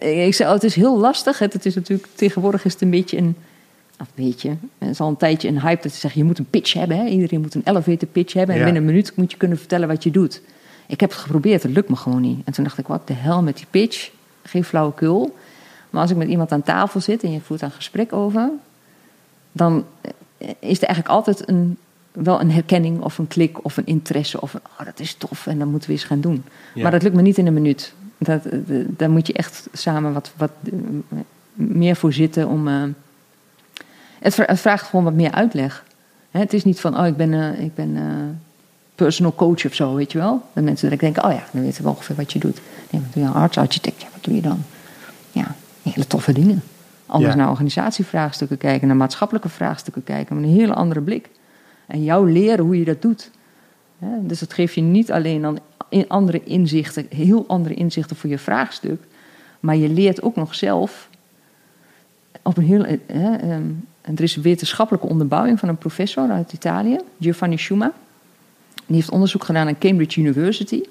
[0.02, 1.38] uh, ik zei, oh, het is heel lastig.
[1.38, 3.36] Het, het is natuurlijk, tegenwoordig is het een beetje een.
[4.00, 4.56] Of een beetje.
[4.78, 6.96] Het is al een tijdje een hype dat ze zeggen: je moet een pitch hebben.
[6.96, 7.06] Hè?
[7.06, 8.54] Iedereen moet een elevator pitch hebben.
[8.54, 8.64] En Ja.
[8.64, 10.40] binnen een minuut moet je kunnen vertellen wat je doet.
[10.86, 12.40] Ik heb het geprobeerd, het lukt me gewoon niet.
[12.44, 14.10] En toen dacht ik: wat de hel met die pitch?
[14.48, 15.36] Geen flauwekul.
[15.90, 18.50] Maar als ik met iemand aan tafel zit en je voert een gesprek over.
[19.52, 19.84] dan
[20.58, 21.78] is er eigenlijk altijd een
[22.12, 25.46] wel een herkenning of een klik of een interesse of een, oh, dat is tof
[25.46, 26.44] en dat moeten we eens gaan doen.
[26.74, 26.82] Ja.
[26.82, 27.92] Maar dat lukt me niet in een minuut.
[28.18, 31.18] Dat, eh, daar moet je echt samen wat, wat eh,
[31.54, 32.68] meer voor zitten om.
[32.68, 32.82] Uh,
[34.18, 35.84] het, vra- het vraagt gewoon wat meer uitleg.
[36.30, 38.02] Hè, het is niet van, oh, ik ben, uh, ik ben uh,
[38.98, 40.42] personal coach of zo, weet je wel.
[40.52, 42.60] Dat mensen direct denken, oh ja, dan weten we ongeveer wat je doet.
[42.90, 43.28] Nee, wat doe je?
[43.28, 44.62] Arts-architect, ja, wat doe je dan?
[45.32, 46.62] Ja, hele toffe dingen.
[47.06, 47.38] Anders Ja.
[47.40, 51.28] naar organisatievraagstukken kijken, naar maatschappelijke vraagstukken kijken, met een hele andere blik.
[51.86, 53.30] En jou leren hoe je dat doet.
[54.20, 55.58] Dus dat geeft je niet alleen dan
[55.88, 59.02] in andere inzichten, heel andere inzichten voor je vraagstuk,
[59.60, 61.08] maar je leert ook nog zelf
[62.42, 62.84] op een heel.
[62.84, 63.62] eh, Hè, ehm,
[64.00, 67.92] en er is een wetenschappelijke onderbouwing van een professor uit Italië, Giovanni Schuma.
[68.88, 70.82] Die heeft onderzoek gedaan aan Cambridge University.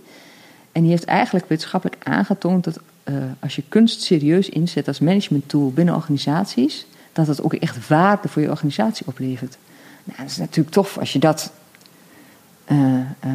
[0.72, 5.50] En die heeft eigenlijk wetenschappelijk aangetoond dat eh, als je kunst serieus inzet als management
[5.50, 9.58] tool binnen organisaties, dat het ook echt waarde voor je organisatie oplevert.
[10.04, 11.52] Nou, dat is natuurlijk tof als je dat.
[12.66, 13.32] eh, eh,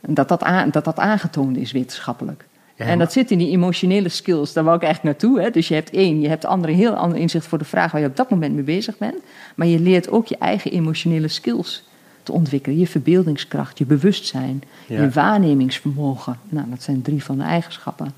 [0.00, 2.44] dat, dat, aan, dat dat aangetoond is wetenschappelijk.
[2.76, 4.52] en dat zit in die emotionele skills.
[4.52, 5.40] Daar wou ik eigenlijk naartoe.
[5.40, 5.50] Hè?
[5.50, 8.06] Dus je hebt één, je hebt andere, heel ander inzicht voor de vraag waar je
[8.06, 9.16] op dat moment mee bezig bent.
[9.54, 11.84] Maar je leert ook je eigen emotionele skills
[12.26, 12.78] te ontwikkelen.
[12.78, 15.02] Je verbeeldingskracht, je bewustzijn, Ja.
[15.02, 16.38] je waarnemingsvermogen.
[16.48, 18.12] Nou, dat zijn drie van de eigenschappen.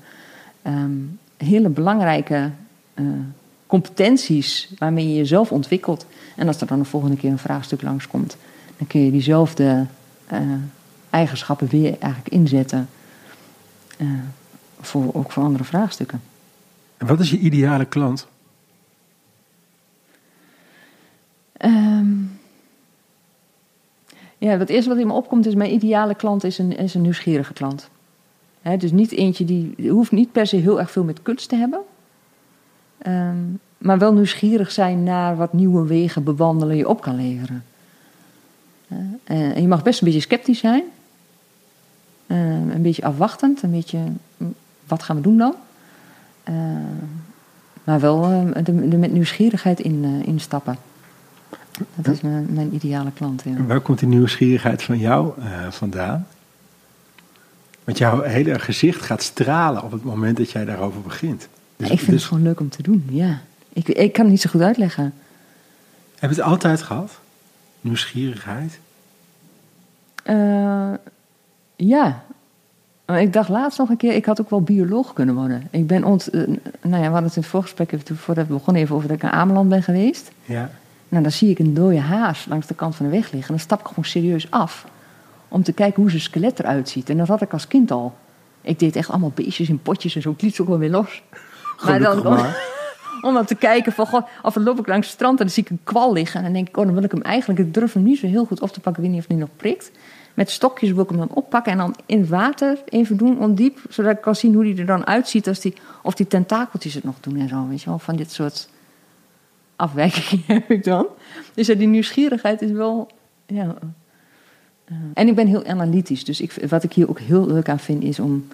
[0.61, 0.91] Ehm,
[1.37, 2.51] hele belangrijke
[2.93, 3.05] eh,
[3.67, 6.05] competenties waarmee je jezelf ontwikkelt.
[6.35, 8.37] En als er dan de volgende keer een vraagstuk langskomt,
[8.77, 9.85] dan kun je diezelfde
[10.27, 10.39] eh,
[11.09, 12.89] eigenschappen weer eigenlijk inzetten.
[13.97, 14.07] eh,
[14.81, 16.21] voor, ook voor andere vraagstukken.
[16.97, 18.27] En wat is je ideale klant?
[21.57, 22.07] Ehm,
[24.39, 27.01] ja, het eerste wat in me opkomt is: mijn ideale klant is een, is een
[27.01, 27.89] nieuwsgierige klant.
[28.61, 31.55] Hè, dus niet eentje die, hoeft niet per se heel erg veel met kunst te
[31.55, 31.79] hebben,
[32.99, 33.37] Ehm,
[33.77, 37.63] maar wel nieuwsgierig zijn naar wat nieuwe wegen bewandelen je op kan leveren.
[39.23, 40.83] En je mag best een beetje sceptisch zijn,
[42.29, 43.99] Ehm, een beetje afwachtend, een beetje
[44.37, 44.53] mm,
[44.87, 45.55] wat gaan we doen dan?
[46.43, 47.05] Ehm,
[47.83, 50.77] maar wel er met nieuwsgierigheid in, eh, instappen.
[51.95, 53.41] Dat is mijn, mijn ideale klant.
[53.45, 53.55] Ja.
[53.55, 56.27] En Waar komt die nieuwsgierigheid van jou eh, vandaan?
[57.83, 61.47] Want jouw hele gezicht gaat stralen op het moment dat jij daarover begint.
[61.75, 63.41] Dus, ik vind dus- het gewoon leuk om te doen, ja.
[63.73, 65.13] Ik, ik kan het niet zo goed uitleggen.
[66.19, 67.19] Heb je het altijd gehad?
[67.81, 68.79] Nieuwsgierigheid?
[70.23, 70.93] Eh,
[71.75, 72.23] ja.
[73.05, 75.67] Maar ik dacht laatst nog een keer, ik had ook wel bioloog kunnen worden.
[75.71, 78.53] Ik ben ont, eh, nou ja, we hadden het in het voorgesprek, even- voordat we
[78.53, 80.31] begonnen, even over dat ik naar Ameland ben geweest.
[80.45, 80.71] Ja.
[81.09, 83.41] Nou, dan zie ik een dode haas langs de kant van de weg liggen.
[83.41, 84.85] En dan stap ik gewoon serieus af.
[85.47, 87.09] Om te kijken hoe zijn skelet eruit ziet.
[87.09, 88.15] En dat had ik als kind al.
[88.61, 90.31] Ik deed echt allemaal beestjes in potjes en zo.
[90.31, 91.23] Ik liet ze ook wel weer los.
[91.85, 92.57] Maar dan, maar.
[93.21, 95.53] om dan te kijken van, god, of dan loop ik langs het strand en dan
[95.53, 96.37] zie ik een kwal liggen.
[96.37, 98.27] En dan denk ik, oh, dan wil ik hem eigenlijk, ik durf hem niet zo
[98.27, 99.03] heel goed op te pakken.
[99.03, 99.91] Ik weet niet of hij nog prikt.
[100.33, 103.79] Met stokjes wil ik hem dan oppakken en dan in water even doen, ondiep.
[103.89, 105.47] Zodat ik kan zien hoe hij er dan uitziet.
[105.47, 107.99] Als die, of die tentakeltjes het nog doen en zo, weet je wel.
[107.99, 108.69] Van dit soort
[109.79, 111.05] afwijkingen heb ik dan.
[111.53, 113.07] Dus ja, die nieuwsgierigheid is wel,
[113.45, 113.75] ja...
[115.13, 116.23] en ik ben heel analytisch.
[116.25, 118.47] Dus ik, wat ik hier ook heel leuk aan vind is om...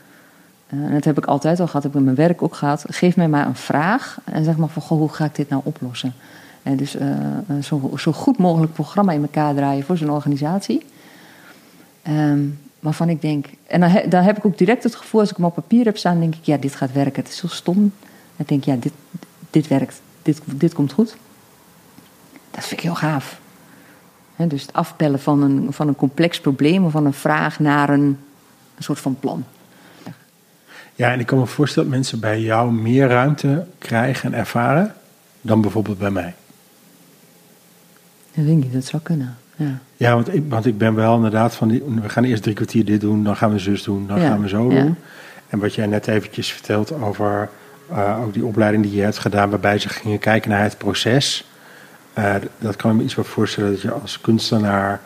[0.68, 2.84] eh, en dat heb ik altijd al gehad, heb ik in mijn werk ook gehad.
[2.88, 5.62] Geef mij maar een vraag en zeg maar van, goh, hoe ga ik dit nou
[5.66, 6.14] oplossen?
[6.64, 6.94] En dus
[7.48, 10.86] een zo, zo goed mogelijk programma in elkaar draaien voor zo'n organisatie.
[12.02, 12.40] Ehm,
[12.80, 15.36] waarvan ik denk, en dan, he- dan heb ik ook direct het gevoel, als ik
[15.36, 17.24] hem op papier heb staan, denk ik, ja, dit gaat werken.
[17.24, 17.92] Het is zo stom.
[18.36, 18.92] Dan denk ik, ja, dit,
[19.50, 21.18] dit werkt, dit, dit komt goed.
[22.52, 23.40] Dat vind ik heel gaaf.
[24.36, 28.18] Dus het afpellen van een, van een complex probleem of van een vraag naar een,
[28.76, 29.44] een soort van plan.
[30.96, 34.94] ja, en ik kan me voorstellen dat mensen bij jou meer ruimte krijgen en ervaren
[35.42, 36.34] dan bijvoorbeeld bij mij.
[38.34, 39.38] Dat denk ik, dat zou kunnen.
[39.56, 39.80] Ja.
[39.98, 42.86] Ja, want ik, want ik ben wel inderdaad van, die, we gaan eerst drie kwartier
[42.86, 44.82] dit doen, dan gaan we zus doen, dan Ja, gaan we zo ja.
[44.82, 44.96] doen.
[45.48, 47.50] En wat jij net eventjes vertelt over
[47.92, 51.46] eh, ook die opleiding die je hebt gedaan, waarbij ze gingen kijken naar het proces.
[52.14, 55.02] Eh, dat kan ik me iets wel voorstellen dat je als kunstenaar,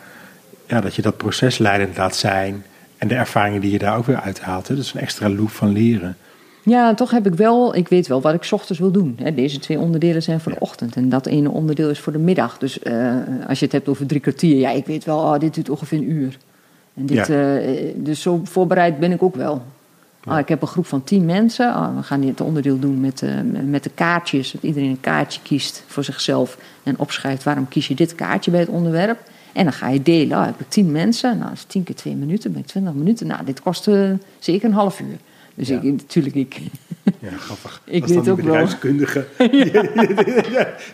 [0.68, 2.64] ja, dat je dat proces leidend laat zijn.
[2.98, 4.68] En de ervaringen die je daar ook weer uithaalt.
[4.68, 4.76] Hè?
[4.76, 6.18] Dat is een extra loop van leren.
[6.64, 9.20] Ja, toch heb ik wel, ik weet wel wat ik 's ochtends wil doen.
[9.36, 12.58] Deze twee onderdelen zijn voor de ochtend en dat ene onderdeel is voor de middag.
[12.58, 13.16] Dus eh,
[13.48, 15.98] als je het hebt over drie kwartier, ja, ik weet wel, oh, dit duurt ongeveer
[15.98, 16.38] een uur.
[16.94, 17.60] En dit, Ja.
[17.96, 19.62] dus zo voorbereid ben ik ook wel.
[20.24, 20.32] Ja.
[20.32, 21.74] Ah, ik heb een groep van tien mensen.
[21.74, 23.30] Ah, we gaan dit onderdeel doen met, eh,
[23.66, 24.52] met de kaartjes.
[24.52, 26.58] Dat iedereen een kaartje kiest voor zichzelf.
[26.84, 29.20] En opschrijft waarom kies je dit kaartje bij het onderwerp.
[29.54, 30.38] En dan ga je delen.
[30.38, 31.30] Ah, heb ik tien mensen.
[31.38, 32.52] Nou, dat is tien keer twee minuten.
[32.52, 33.28] Ben ik twintig minuten.
[33.28, 35.18] Nou, dit kost eh, zeker een half uur.
[35.56, 35.76] Dus Ja.
[35.82, 36.60] ik, natuurlijk, ik,
[37.20, 37.82] Ja, grappig.
[37.86, 38.46] Ik is dan die ook wel.
[38.46, 39.72] bedrijfskundige die,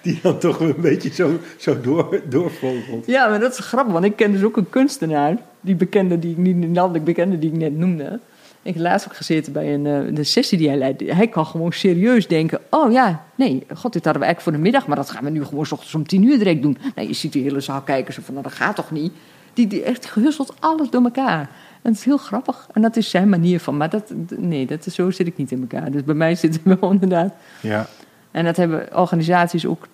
[0.02, 3.06] die dan toch een beetje zo, zo door, doorvogelt.
[3.06, 5.38] Ja, maar dat is grappig, want ik ken dus ook een kunstenaar.
[5.62, 8.20] Die bekende, die ik niet, die bekende die ik net noemde.
[8.66, 11.14] Ik heb laatst ook gezeten bij een eh, de sessie die hij leidde.
[11.14, 14.58] Hij kan gewoon serieus denken: oh ja, nee, god, dit hadden we eigenlijk voor de
[14.58, 16.78] middag, maar dat gaan we nu gewoon 's ochtends om tien uur direct doen.
[16.96, 19.14] Nee, je ziet die hele zaal kijken, zo van: nou, dat gaat toch niet?
[19.54, 21.50] Die, die echt gehusselt alles door elkaar.
[21.82, 22.68] En het is heel grappig.
[22.74, 25.52] En dat is zijn manier van, maar dat, nee, dat is, zo zit ik niet
[25.52, 25.92] in elkaar.
[25.92, 27.34] Dus bij mij zit het wel inderdaad.
[27.62, 27.88] Ja.
[28.32, 29.88] En dat hebben organisaties ook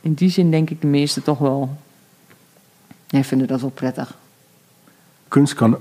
[0.00, 1.76] in die zin, denk ik, de meeste toch wel.
[3.06, 4.16] Ja, vinden dat wel prettig.
[5.28, 5.78] kunst kan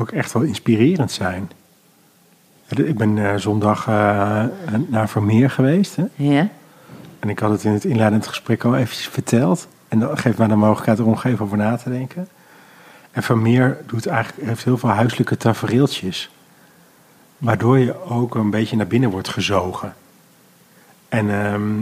[0.00, 1.50] ook echt wel inspirerend zijn.
[2.68, 4.44] Ik ben eh, zondag eh,
[4.86, 5.96] naar Vermeer geweest.
[5.96, 6.04] Hè?
[6.14, 6.48] Ja?
[7.18, 9.68] En ik had het in het inleidend gesprek al eventjes verteld.
[9.88, 12.28] En dat geeft mij de mogelijkheid om even over na te denken.
[13.10, 16.30] En Vermeer doet eigenlijk, heeft heel veel huiselijke tafereeltjes.
[17.38, 19.94] Waardoor je ook een beetje naar binnen wordt gezogen.
[21.08, 21.72] En, ehm,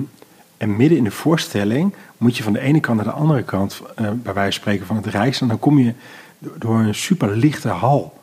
[0.56, 3.82] en midden in de voorstelling moet je van de ene kant naar de andere kant,
[3.94, 5.40] eh, bij wijze van spreken van het Rijks.
[5.40, 5.94] En dan kom je
[6.38, 8.20] door een super lichte hal.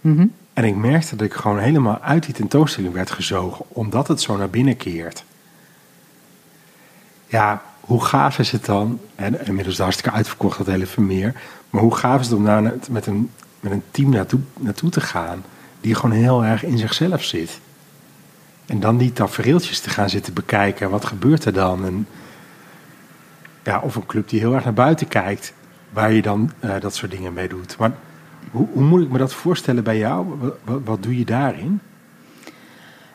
[0.00, 0.26] Mhm.
[0.52, 4.36] En ik merkte dat ik gewoon helemaal uit die tentoonstelling werd gezogen, omdat het zo
[4.36, 5.24] naar binnen keert.
[7.26, 9.00] Ja, hoe gaaf is het dan?
[9.14, 11.34] En inmiddels hartstikke uitverkocht, dat hele Vermeer.
[11.70, 15.00] Maar hoe gaaf is het om daar met een, met een team naartoe, naartoe te
[15.00, 15.44] gaan,
[15.80, 17.60] die gewoon heel erg in zichzelf zit.
[18.66, 20.90] En dan die tafereeltjes te gaan zitten bekijken.
[20.90, 21.84] Wat gebeurt er dan?
[21.84, 22.08] En,
[23.64, 25.52] ja, of een club die heel erg naar buiten kijkt,
[25.96, 27.76] waar je dan uh, dat soort dingen mee doet.
[27.78, 27.92] Maar
[28.50, 30.26] hoe, moet ik me dat voorstellen bij jou?
[30.64, 31.80] Wat, doe je daarin?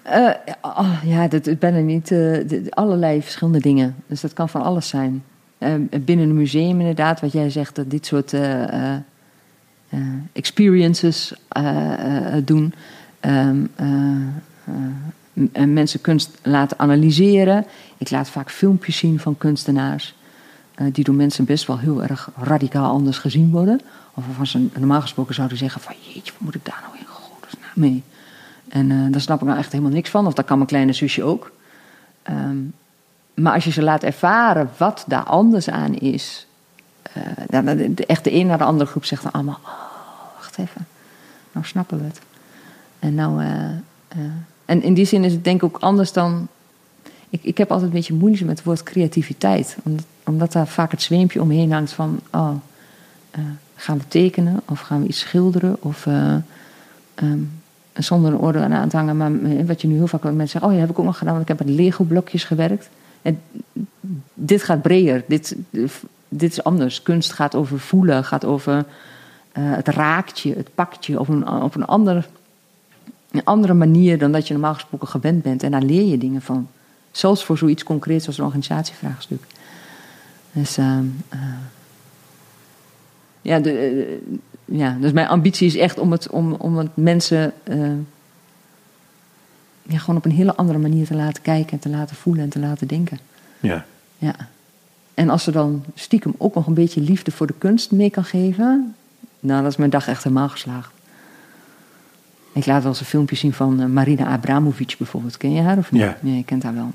[0.08, 0.30] Uh,
[0.62, 2.12] oh, ja, dat, ik ben er niet.
[2.12, 3.96] Uh, allerlei verschillende dingen.
[4.08, 5.24] Dus dat kan van alles zijn.
[6.02, 8.36] Binnen een museum inderdaad, wat jij zegt, dat dit soort
[10.34, 11.34] experiences
[12.44, 12.74] doen.
[15.54, 17.66] Mensen kunst laten analyseren.
[17.98, 20.16] Ik laat vaak filmpjes zien van kunstenaars.
[20.92, 23.82] Die door mensen best wel heel erg radicaal anders gezien worden.
[24.14, 25.96] Of waarvan ze normaal gesproken zouden zeggen van...
[26.00, 28.04] jeetje, wat moet ik daar nou in godesnaam mee?
[28.70, 30.28] En uh, daar snap ik nou echt helemaal niks van.
[30.28, 31.52] Of dat kan mijn kleine zusje ook.
[32.30, 32.74] Um,
[33.34, 36.48] maar als je ze laat ervaren wat daar anders aan is...
[37.18, 39.60] Uh, dan, echt de een naar de andere groep zegt dan allemaal...
[39.64, 40.88] Oh, wacht even.
[41.52, 42.22] Nou snappen we het.
[43.00, 43.44] En nou...
[44.66, 46.48] En in die zin is het denk ik ook anders dan...
[47.30, 49.78] Ik, ik heb altijd een beetje moeite met het woord creativiteit.
[49.84, 52.20] Omdat, omdat daar vaak het zweempje omheen hangt van...
[52.32, 52.54] Oh,
[53.82, 56.36] gaan we tekenen of gaan we iets schilderen of uh,
[57.16, 57.62] um,
[57.94, 59.18] zonder een orde aan te hangen.
[59.18, 61.18] Maar wat je nu heel vaak met mensen zegt, oh ja, heb ik ook nog
[61.18, 62.90] gedaan, want ik heb met Lego blokjes gewerkt.
[63.22, 63.42] En
[64.34, 65.56] dit gaat breder, dit,
[66.30, 67.04] dit is anders.
[67.04, 68.86] Kunst gaat over voelen, gaat over
[69.52, 72.28] het raakje, het pakje op een, op een, ander,
[73.32, 75.64] een andere manier dan dat je normaal gesproken gewend bent.
[75.64, 76.68] En daar leer je dingen van.
[77.12, 79.44] Zelfs voor zoiets concreets als een organisatievraagstuk.
[80.52, 81.00] Dus uh,
[83.42, 84.38] ja, de, eh,
[84.78, 87.92] ja, dus mijn ambitie is echt om het, om, om het mensen uh,
[89.82, 92.50] ja, gewoon op een hele andere manier te laten kijken en te laten voelen en
[92.50, 93.20] te laten denken.
[93.60, 93.86] Ja.
[94.18, 94.36] ja.
[95.14, 98.24] En als ze dan stiekem ook nog een beetje liefde voor de kunst mee kan
[98.24, 98.96] geven,
[99.40, 100.92] nou, dat is mijn dag echt helemaal geslaagd.
[102.54, 105.38] Ik laat wel eens een filmpje zien van eh, Marina Abramovic bijvoorbeeld.
[105.38, 106.02] Ken je haar of niet?
[106.02, 106.18] Ja.
[106.22, 106.92] Nee, je kent haar wel.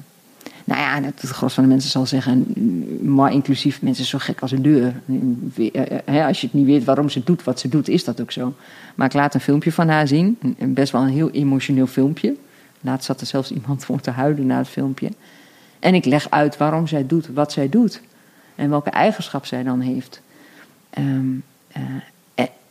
[0.67, 2.47] Nou ja, het, gros van de mensen zal zeggen,
[3.15, 5.01] maar inclusief mensen zo gek als een deur.
[6.27, 8.55] Als je het niet weet waarom ze doet wat ze doet, is dat ook zo.
[8.95, 12.35] Maar ik laat een filmpje van haar zien, best wel een heel emotioneel filmpje.
[12.81, 15.11] Laatst zat er zelfs iemand voor te huilen na het filmpje.
[15.79, 18.01] En ik leg uit waarom zij doet wat zij doet.
[18.55, 20.21] En welke eigenschap zij dan heeft.
[20.99, 21.43] Um,
[21.77, 21.83] uh,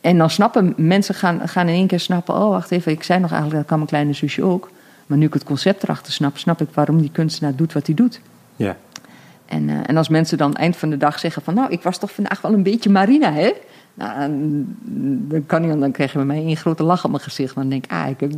[0.00, 3.20] en dan snappen mensen gaan, gaan in één keer snappen: oh, wacht even, ik zei
[3.20, 4.70] nog eigenlijk, dat kan mijn kleine zusje ook.
[5.06, 7.94] Maar nu ik het concept erachter snap, snap ik waarom die kunstenaar doet wat hij
[7.94, 8.20] doet.
[8.56, 8.76] Ja.
[9.46, 11.54] En, uh, en als mensen dan eind van de dag zeggen van...
[11.54, 13.52] nou, ik was toch vandaag wel een beetje Marina, hè?
[13.94, 14.30] Nou,
[15.28, 17.54] dan, kan hij, dan krijg je bij mij een grote lach op mijn gezicht.
[17.54, 18.32] Dan denk ik, ah, ik heb,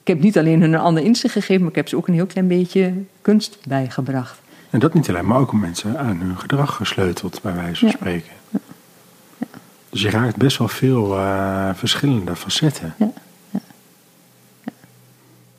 [0.00, 1.60] ik heb niet alleen hun een ander inzicht gegeven...
[1.60, 4.40] maar ik heb ze ook een heel klein beetje kunst bijgebracht.
[4.70, 7.94] En dat niet alleen, maar ook mensen aan hun gedrag gesleuteld, bij wijze van Ja.
[7.94, 8.32] spreken.
[8.50, 8.58] Ja.
[9.90, 12.94] Dus je raakt best wel veel eh, verschillende facetten.
[12.98, 13.12] Ja.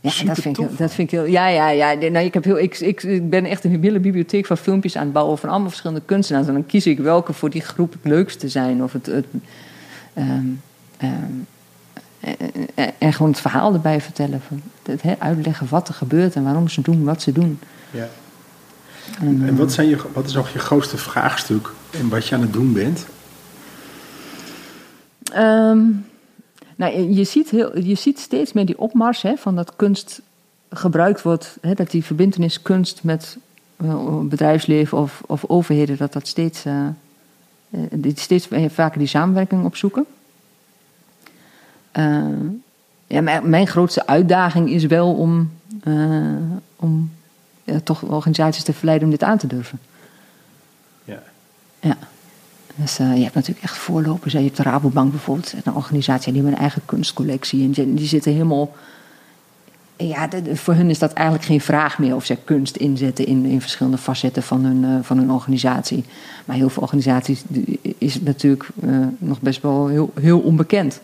[0.06, 1.26] Ja, dat vind, ik, dat vind ik heel.
[1.26, 1.94] Ja, ja, ja.
[1.94, 5.04] Nou, ik, heb heel, ik, ik, ik ben echt een hele bibliotheek van filmpjes aan
[5.04, 6.48] het bouwen van allemaal verschillende kunstenaars.
[6.48, 8.84] En dan kies ik welke voor die groep het leukste zijn.
[8.84, 9.06] Of het.
[9.06, 9.26] het
[10.14, 10.46] ehm,
[10.98, 11.14] ehm,
[12.20, 12.38] en,
[12.76, 14.42] en- en gewoon het verhaal erbij vertellen.
[14.48, 17.60] Van het, uitleggen wat er gebeurt en waarom ze doen wat ze doen.
[17.92, 18.08] Ja.
[19.20, 22.42] En, En wat, zijn je, wat is nog je grootste vraagstuk in wat je aan
[22.42, 23.06] het doen bent?
[25.34, 25.80] Ehm,
[26.76, 30.22] nou, je- ziet heel, je ziet steeds meer die opmars hè, van dat kunst
[30.70, 31.58] gebruikt wordt.
[31.62, 33.38] Hè, dat die verbindenis kunst met
[33.78, 36.86] eh, bedrijfsleven of, of overheden, dat dat steeds, eh,
[37.70, 40.06] eh, die steeds vaker die samenwerking opzoeken.
[43.08, 45.52] Ja, mijn, mijn grootste uitdaging is wel om,
[46.76, 47.12] om
[47.64, 49.80] ja, toch organisaties te verleiden om dit aan te durven.
[51.04, 51.24] Ja.
[51.80, 51.98] Ja.
[52.76, 54.34] Dus eh, je hebt natuurlijk echt voorlopers.
[54.34, 57.64] Je hebt de Rabobank bijvoorbeeld, een organisatie die heeft een eigen kunstcollectie.
[57.64, 58.76] En die, die zitten helemaal.
[59.98, 63.62] Ja, voor hun is dat eigenlijk geen vraag meer of zij kunst inzetten in, in
[63.62, 66.04] verschillende facetten van hun, eh, van hun organisatie.
[66.46, 67.44] Maar heel veel organisaties
[67.98, 71.02] is natuurlijk eh, nog best wel heel, heel onbekend.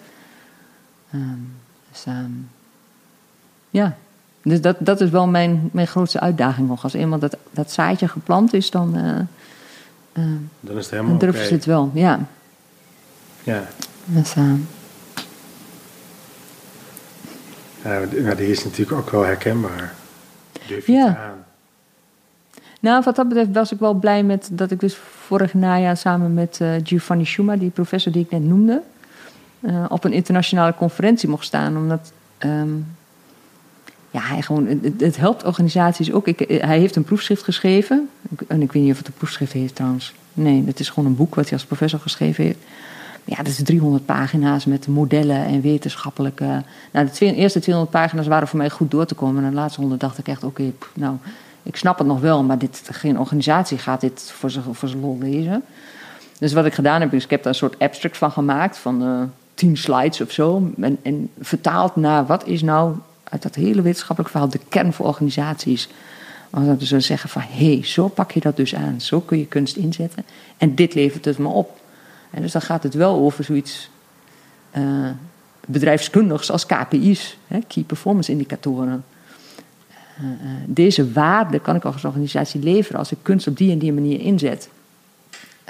[1.12, 1.24] Ehm,
[1.92, 2.32] dus, ehm,
[3.70, 3.98] ja,
[4.42, 6.84] dus dat, dat is wel mijn, mijn grootste uitdaging nog.
[6.84, 8.96] Als eenmaal dat, dat zaadje geplant is, dan.
[10.14, 10.24] Eh,
[10.60, 11.48] Dan is het helemaal dan durven oké.
[11.50, 12.20] ze het wel, ja.
[13.44, 13.64] Ja.
[14.06, 14.54] Dus, eh,
[18.24, 19.94] Ja, die is natuurlijk ook wel herkenbaar.
[20.68, 21.06] Durf je Ja.
[21.08, 21.44] aan?
[22.80, 24.96] nou, wat dat betreft was ik wel blij met dat ik dus
[25.26, 28.82] vorig najaar samen met eh, Giovanni Schuma, die professor die ik net noemde,
[29.60, 31.78] eh, op een internationale conferentie mocht staan.
[31.78, 32.70] Omdat ehm,
[34.12, 36.28] ja, hij gewoon, het, helpt organisaties ook.
[36.28, 38.10] Ik, hij heeft een proefschrift geschreven.
[38.48, 40.14] En ik weet niet of het een proefschrift heeft trouwens.
[40.34, 42.60] Nee, het is gewoon een boek wat hij als professor geschreven heeft.
[43.26, 46.64] Ja, dat is 300 pagina's met modellen en wetenschappelijke.
[46.92, 49.44] Nou, de eerste 200 pagina's waren voor mij goed door te komen.
[49.44, 51.16] En de laatste 100 dacht ik echt: oké, nou,
[51.64, 55.18] ik snap het nog wel, maar dit, geen organisatie gaat dit voor zijn, voor lol
[55.20, 55.64] lezen.
[56.40, 59.04] Dus wat ik gedaan heb, is ik heb daar een soort abstract van gemaakt, van
[59.04, 59.22] uh,
[59.54, 60.72] tien slides of zo.
[61.02, 62.96] En vertaald naar wat is nou
[63.32, 65.90] uit dat hele wetenschappelijk verhaal de kern voor organisaties.
[66.50, 69.02] Want we zullen zeggen van, hé, hey, zo pak je dat dus aan.
[69.02, 70.26] Zo kun je kunst inzetten.
[70.58, 71.80] En dit levert het me op.
[72.30, 73.90] En dus dan gaat het wel over zoiets
[74.78, 75.10] uh,
[75.68, 77.38] bedrijfskundigs als KPI's.
[77.48, 79.04] Hè, Key Performance Indicatoren.
[80.22, 80.28] Uh,
[80.66, 84.20] deze waarde kan ik als organisatie leveren als ik kunst op die en die manier
[84.20, 84.70] inzet.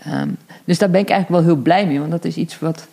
[0.08, 2.88] Um, dus daar ben ik eigenlijk wel heel blij mee, want dat is iets wat.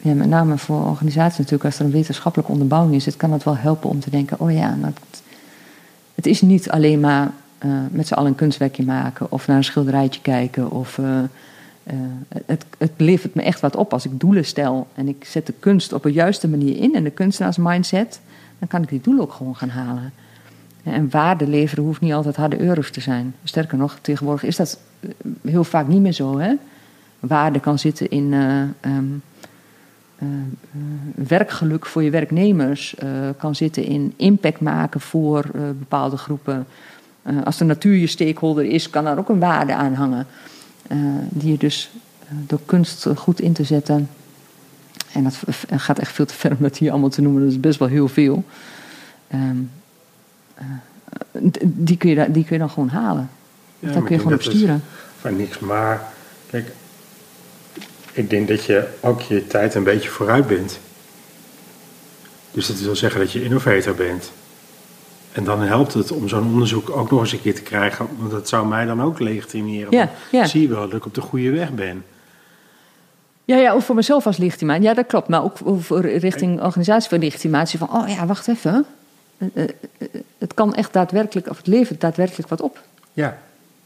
[0.00, 3.44] Ja, met name voor organisaties natuurlijk, als er een wetenschappelijke onderbouwing is, het kan het
[3.44, 4.78] wel helpen om te denken: oh ja,
[6.14, 7.32] het is niet alleen maar
[7.64, 10.70] uh, met z'n allen een kunstwerkje maken of naar een schilderijtje kijken.
[10.70, 11.20] Of, uh,
[12.46, 15.54] het, het levert me echt wat op als ik doelen stel en ik zet de
[15.58, 18.20] kunst op de juiste manier in en de kunstenaarsmindset,
[18.58, 20.12] dan kan ik die doelen ook gewoon gaan halen.
[20.82, 23.34] En waarde leveren hoeft niet altijd harde euro's te zijn.
[23.44, 24.78] Sterker nog, tegenwoordig is dat
[25.42, 26.38] heel vaak niet meer zo.
[26.38, 26.54] Hè?
[27.20, 28.32] Waarde kan zitten in
[28.80, 29.22] um,
[30.22, 30.28] uh,
[31.14, 35.44] werkgeluk voor je werknemers, uh, kan zitten in impact maken voor
[35.78, 36.66] bepaalde groepen.
[37.44, 40.26] als de natuur je stakeholder is, kan daar ook een waarde aan hangen.
[41.28, 41.90] die je dus
[42.28, 44.08] door kunst goed in te zetten.
[45.12, 45.38] En dat
[45.70, 47.88] gaat echt veel te ver om dat hier allemaal te noemen, dat is best wel
[47.88, 48.44] heel veel.
[49.34, 49.70] Um,
[51.62, 53.30] die, kun je, die kun je dan gewoon halen.
[53.78, 54.82] Ja, Daar kun je gewoon op sturen.
[55.20, 56.02] Van niks, maar
[56.50, 56.72] kijk,
[58.18, 60.78] ik denk dat je ook je tijd een beetje vooruit bent.
[62.50, 64.32] Dus dat wil zeggen dat je innovator bent.
[65.32, 68.30] En dan helpt het om zo'n onderzoek ook nog eens een keer te krijgen, want
[68.30, 69.92] dat zou mij dan ook legitimeren.
[69.92, 70.46] Ja, ja.
[70.46, 72.04] Zie je wel dat ik op de goede weg ben.
[73.44, 74.82] Ja, ja, ook voor mezelf als legitimatie.
[74.82, 75.28] Ja, dat klopt.
[75.28, 77.78] Maar ook voor richting organisatie voor legitimatie.
[77.78, 78.86] Van, oh ja, wacht even.
[79.38, 79.70] Eh, eh,
[80.38, 82.82] het kan echt daadwerkelijk, of het levert daadwerkelijk wat op.
[83.12, 83.38] Ja.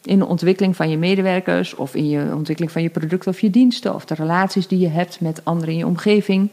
[0.04, 3.50] In de ontwikkeling van je medewerkers, of in je ontwikkeling van je producten of je
[3.50, 6.48] diensten, of de relaties die je hebt met anderen in je omgeving.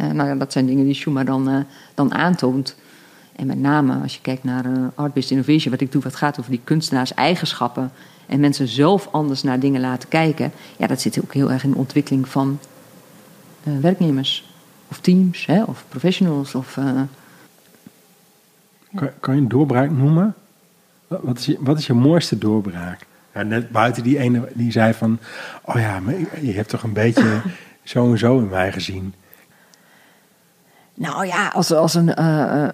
[0.00, 1.58] Uh, nou ja, dat zijn dingen die Schuma dan, uh,
[1.94, 2.76] dan aantoont.
[3.36, 6.38] En met name als je kijkt naar uh, Art-Based Innovation, wat ik doe, wat gaat
[6.38, 7.92] over die kunstenaars eigenschappen
[8.26, 10.52] en mensen zelf anders naar dingen laten kijken.
[10.76, 12.58] Ja, dat zit ook heel erg in de ontwikkeling van
[13.62, 14.54] werknemers
[14.88, 16.78] of teams hè, of professionals of
[18.94, 20.34] kan, kan je een doorbraak noemen?
[21.06, 23.06] Wat is je, wat is je mooiste doorbraak?
[23.34, 25.18] Ja, net buiten die ene die zei van...
[25.64, 27.40] Oh ja, maar je hebt toch een beetje
[27.82, 29.14] zo en zo in mij gezien.
[30.94, 32.68] Nou ja, als, als een, uh,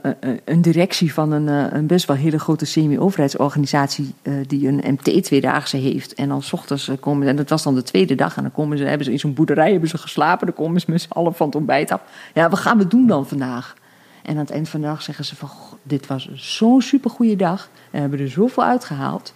[0.45, 4.15] een directie van een, uh, een best wel hele grote semi-overheidsorganisatie
[4.47, 6.15] die een MT-tweedaagse heeft.
[6.15, 8.79] En dan s ochtends komen en dat was dan de tweede dag, en dan komen
[8.79, 10.47] ze, hebben ze in zo'n boerderij hebben ze geslapen.
[10.47, 12.01] Dan komen ze met z'n allen van het ontbijt af.
[12.35, 13.75] Ja, wat gaan we doen dan vandaag?
[14.23, 15.51] En aan het eind van de dag zeggen ze van,
[15.83, 17.69] dit was zo'n supergoeie dag.
[17.91, 19.33] We hebben er zoveel uitgehaald.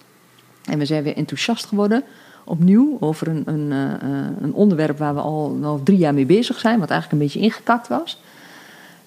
[0.64, 2.03] En we zijn weer enthousiast geworden,
[2.44, 6.59] opnieuw, over een, een, uh, een onderwerp waar we al, al drie jaar mee bezig
[6.59, 6.79] zijn.
[6.79, 8.20] Wat eigenlijk een beetje ingekakt was.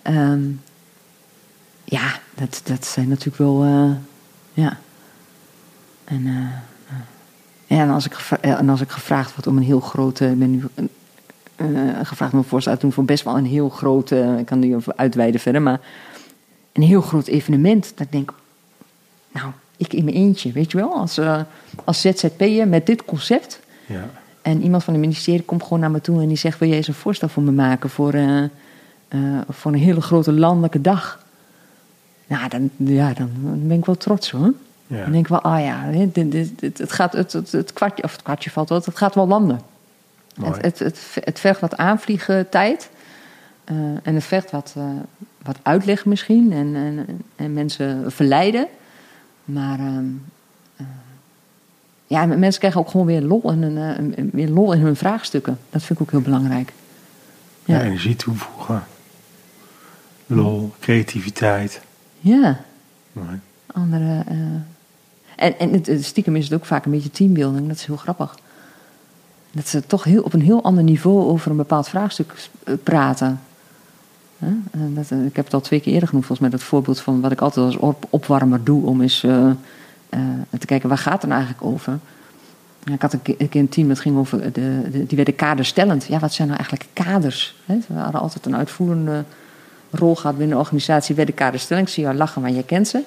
[0.03, 0.61] Um,
[1.83, 3.91] ja, dat, dat zijn natuurlijk wel, uh,
[4.53, 4.77] ja.
[6.03, 6.51] En,
[7.67, 10.35] en, als ik en als ik gevraagd word om een heel grote,
[10.75, 10.89] ik
[11.61, 14.75] uh, gevraagd me voorstel te doen voor best wel een heel groot, ik kan nu
[14.75, 15.79] even uitweiden verder, maar
[16.73, 17.91] een heel groot evenement.
[17.95, 18.33] Dat ik denk,
[19.31, 21.41] nou, ik in mijn eentje, weet je wel, als, uh,
[21.83, 23.59] als ZZP'er met dit concept.
[23.85, 24.09] Ja.
[24.41, 26.77] En iemand van het ministerie komt gewoon naar me toe en die zegt: Wil jij
[26.77, 28.13] eens een voorstel voor me maken voor,
[29.49, 31.25] voor een hele grote landelijke dag?
[32.27, 33.29] Nou, dan, ja, dan
[33.67, 34.53] ben ik wel trots hoor.
[34.87, 35.01] Ja.
[35.01, 38.03] Dan denk ik wel, ah ja, dit, dit, dit, het, gaat, het, het, het, kwartje,
[38.03, 39.61] of het kwartje valt wel, het gaat wel landen.
[40.41, 42.89] Het, het, het, het, vergt wat aanvliegen tijd.
[43.71, 44.83] Uh, en het vergt wat, uh,
[45.41, 46.51] wat uitleg misschien.
[46.51, 48.67] En, en, en mensen verleiden.
[49.45, 50.85] Maar uh,
[52.07, 55.59] ja, mensen krijgen ook gewoon weer lol, in hun, weer lol in hun vraagstukken.
[55.69, 56.73] Dat vind ik ook heel belangrijk.
[57.65, 58.83] Ja, ja energie toevoegen.
[60.25, 61.81] Lol, creativiteit.
[62.19, 62.61] Ja.
[63.11, 63.39] Mooi.
[63.65, 64.23] Andere...
[65.35, 67.67] en, en het, stiekem is het ook vaak een beetje teambuilding.
[67.67, 68.35] Dat is heel grappig.
[69.51, 72.33] Dat ze toch heel, op een heel ander niveau over een bepaald vraagstuk
[72.63, 73.39] eh, praten.
[74.71, 77.21] Dat, eh, ik heb het al twee keer eerder genoemd, volgens mij dat voorbeeld van
[77.21, 79.51] wat ik altijd als op, opwarmer doe om eens uh,
[80.59, 81.99] te kijken waar gaat het nou eigenlijk over.
[82.93, 86.05] Ik had een keer een, team dat ging over, de, die werden kaderstellend.
[86.05, 87.55] Ja, wat zijn nou eigenlijk kaders?
[87.65, 89.23] We hadden altijd een uitvoerende
[89.91, 91.87] rol gehad binnen de organisatie, werden kaderstellend.
[91.87, 93.03] Ik zie jou lachen, maar jij kent ze.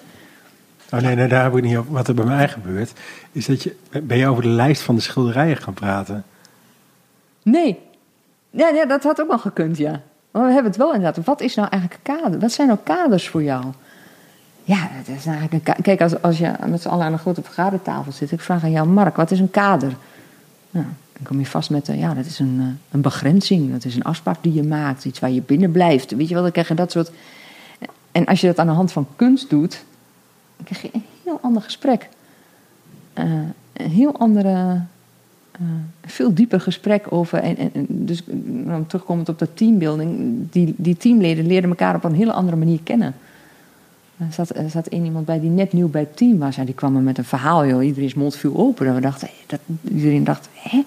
[0.90, 1.88] Oh nee, nee, daar heb ik niet op.
[1.88, 2.92] Wat er bij mij gebeurt,
[3.32, 3.76] is dat je.
[4.02, 6.24] Ben je over de lijst van de schilderijen gaan praten?
[7.42, 7.78] Nee.
[8.50, 10.00] Ja, ja dat had ook wel gekund, ja.
[10.30, 11.24] Maar we hebben het wel inderdaad.
[11.24, 12.40] Wat is nou eigenlijk een kader?
[12.40, 13.64] Wat zijn nou kaders voor jou?
[14.64, 17.42] Ja, het is eigenlijk een Kijk, als, als je met z'n allen aan een grote
[17.42, 19.96] vergadertafel zit, ik vraag aan jou, Mark, wat is een kader?
[20.70, 23.84] Nou, dan kom je vast met, eh, ja, dat is een, eh, een begrenzing, dat
[23.84, 26.10] is een afspraak die je maakt, iets waar je binnen blijft.
[26.10, 27.10] Weet je wel, dan krijg je dat soort.
[28.12, 29.84] En als je dat aan de hand van kunst doet,
[30.56, 32.08] dan krijg je een heel ander gesprek.
[33.12, 33.24] Eh,
[33.72, 34.82] een heel andere,
[35.52, 35.60] eh,
[36.04, 37.38] veel dieper gesprek over.
[37.38, 41.94] En, en, en dus eh, om terugkomend op dat teambuilding, die, die teamleden leerden elkaar
[41.94, 43.14] op een hele andere manier kennen.
[44.16, 46.56] Er zat, er zat één iemand bij die net nieuw bij het team was.
[46.56, 47.84] En die kwam er met een verhaal, joh.
[47.84, 48.86] Iedereen's mond viel open.
[48.86, 50.84] En we dachten, dat, iedereen dacht, hè?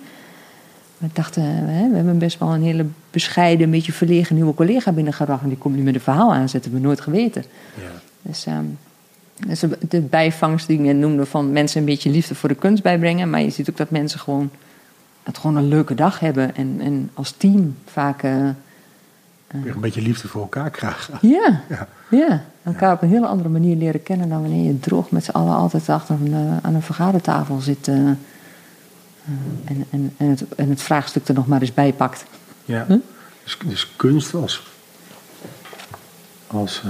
[0.97, 4.91] We dachten, hè, we hebben best wel een hele bescheiden, een beetje verlegen nieuwe collega
[4.91, 5.43] binnengebracht.
[5.43, 7.43] En die komt nu met een verhaal aanzetten, we nooit geweten.
[7.77, 8.01] Ja.
[8.21, 8.94] Dus, ehm, dus
[9.35, 12.83] de- de bijvangst die ik net noemde van mensen een beetje liefde voor de kunst
[12.83, 13.29] bijbrengen.
[13.29, 14.49] Maar je ziet ook dat mensen gewoon,
[15.23, 16.55] het gewoon een leuke dag hebben.
[16.55, 21.17] En, en als team vaak, Weer een beetje liefde voor elkaar krijgen.
[21.37, 21.87] ja, Ja.
[22.09, 25.31] ja, elkaar op een hele andere manier leren kennen dan wanneer je droog met z'n
[25.31, 27.87] allen altijd achter een, eh, aan een vergadertafel zit.
[27.87, 28.19] en,
[29.65, 32.25] en, en, het, en het vraagstuk er nog maar eens bij pakt.
[32.65, 32.85] Ja.
[32.87, 32.97] Hm?
[33.43, 34.63] Dus, dus kunst als,
[36.47, 36.83] als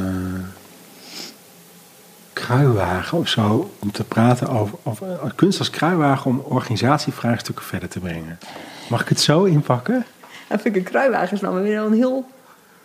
[2.45, 7.99] kruiwagen of zo om te praten over, eh, kunst als kruiwagen om organisatievraagstukken verder te
[7.99, 8.39] brengen.
[8.89, 10.05] Mag ik het zo inpakken?
[10.47, 12.29] Dat vind ik een kruiwagen is nou weer een heel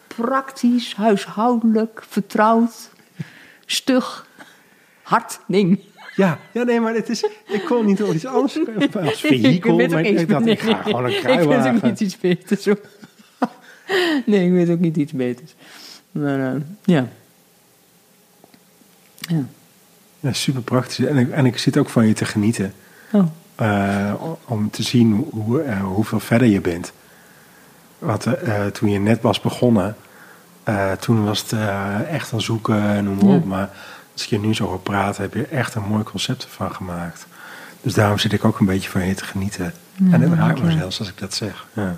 [0.07, 2.91] praktisch, huishoudelijk, vertrouwd,
[3.67, 4.27] stug,
[5.03, 5.81] hard ding.
[6.17, 8.59] Ja, ja nee, maar het is, ik kon niet over iets anders
[8.95, 9.81] als ik vehikel.
[9.81, 11.81] ook maar ik dacht, ik ga gewoon een Ik weet ook kruiwagen.
[11.83, 12.65] niet iets beters.
[12.65, 12.81] hoor.
[14.27, 15.55] Nee, ik weet ook niet iets beters.
[16.11, 17.09] Maar eh, ja.
[19.31, 19.45] Ja.
[20.21, 21.05] Ja, super praktisch.
[21.07, 22.73] En ik, en ik zit ook van je te genieten.
[23.13, 23.25] Oh.
[23.55, 24.13] eh,
[24.45, 26.93] om te zien hoe, eh, hoeveel verder je bent.
[27.99, 29.97] Want eh, toen je net was begonnen,
[31.01, 31.53] toen was het
[32.11, 33.35] echt aan zoeken en noem maar Ja.
[33.37, 33.45] op.
[33.45, 33.71] Maar
[34.13, 37.27] als ik je nu zo hoor praten, heb je echt een mooi concept ervan gemaakt.
[37.83, 39.73] Dus daarom zit ik ook een beetje van je te genieten.
[39.97, 41.67] Ja, en het raakt me zelfs als ik dat zeg.
[41.73, 41.97] Ja.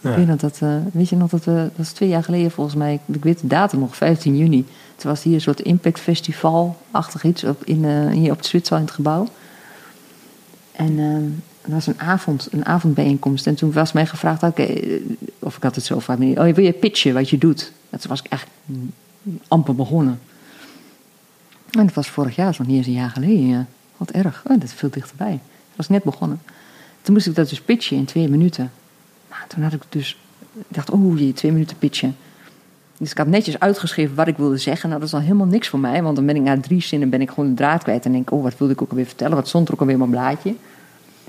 [0.00, 2.76] Ik weet, dat, eh, weet je nog dat we, dat is twee jaar geleden volgens
[2.76, 4.66] mij, ik weet de datum nog, 15 juni.
[5.02, 8.76] Toen was hier een soort Impact Festival-achtig iets op, in, eh, hier op het Zwitser
[8.76, 9.28] in het gebouw.
[10.72, 10.98] En
[11.62, 13.46] er was een, avond, een avondbijeenkomst.
[13.46, 15.00] En toen was mij gevraagd, oké, eh,
[15.38, 16.38] of ik had het zo vaak niet.
[16.38, 17.72] Oh, wil je pitchen wat je doet?
[17.90, 18.46] Toen was ik echt
[19.48, 20.20] amper begonnen.
[21.70, 23.68] En dat was vorig jaar, dat nog niet eens een jaar geleden.
[23.96, 25.30] Wat erg, oh, dat is veel dichterbij.
[25.30, 26.42] Dat was net begonnen.
[27.02, 28.72] Toen moest ik dat dus pitchen in twee minuten.
[29.30, 30.18] Nou, toen had ik dus,
[30.68, 32.16] dacht, oh je twee minuten pitchen.
[33.02, 34.88] Dus ik had netjes uitgeschreven wat ik wilde zeggen.
[34.88, 37.10] Nou, dat is al helemaal niks voor mij, want dan ben ik na drie zinnen
[37.10, 38.04] ben ik gewoon de draad kwijt.
[38.04, 39.36] En denk ik, oh, wat wilde ik ook alweer vertellen?
[39.36, 40.54] Wat stond er ook alweer op mijn blaadje?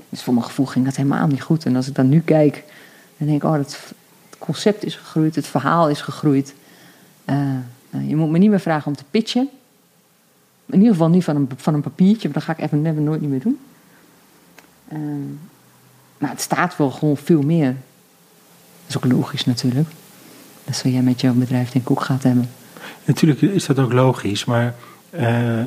[0.08, 1.64] Dus voor mijn gevoel ging dat helemaal niet goed.
[1.64, 2.64] En als ik dan nu kijk,
[3.16, 3.92] dan denk ik, oh, het
[4.38, 6.54] concept is gegroeid, het verhaal is gegroeid.
[7.24, 7.36] Eh,
[7.90, 9.48] nou, je moet me niet meer vragen om te pitchen.
[10.66, 13.20] In ieder geval niet van een, van een papiertje, want dat ga ik even nooit
[13.20, 13.58] niet meer doen.
[14.88, 15.32] Ehm,
[16.18, 17.76] maar het staat wel gewoon veel meer.
[18.86, 19.88] Dat is ook logisch natuurlijk.
[20.64, 22.50] Dat zul jij met jouw bedrijf denk ik ook gaat hebben.
[23.04, 24.74] Natuurlijk is dat ook logisch, maar.
[25.10, 25.58] eh,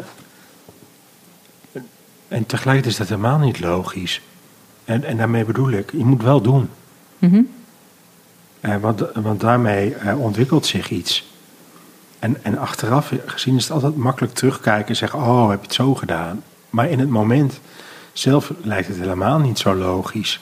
[2.28, 4.22] en tegelijkertijd is dat helemaal niet logisch.
[4.86, 6.70] En, en daarmee bedoel ik, je moet wel doen.
[7.20, 7.42] Mhm.
[8.60, 11.32] Eh, want, want daarmee eh, ontwikkelt zich iets.
[12.20, 15.76] En, en achteraf gezien is het altijd makkelijk terugkijken en zeggen: Oh, heb je het
[15.76, 16.44] zo gedaan?
[16.70, 17.60] Maar in het moment
[18.14, 20.40] zelf lijkt het helemaal niet zo logisch.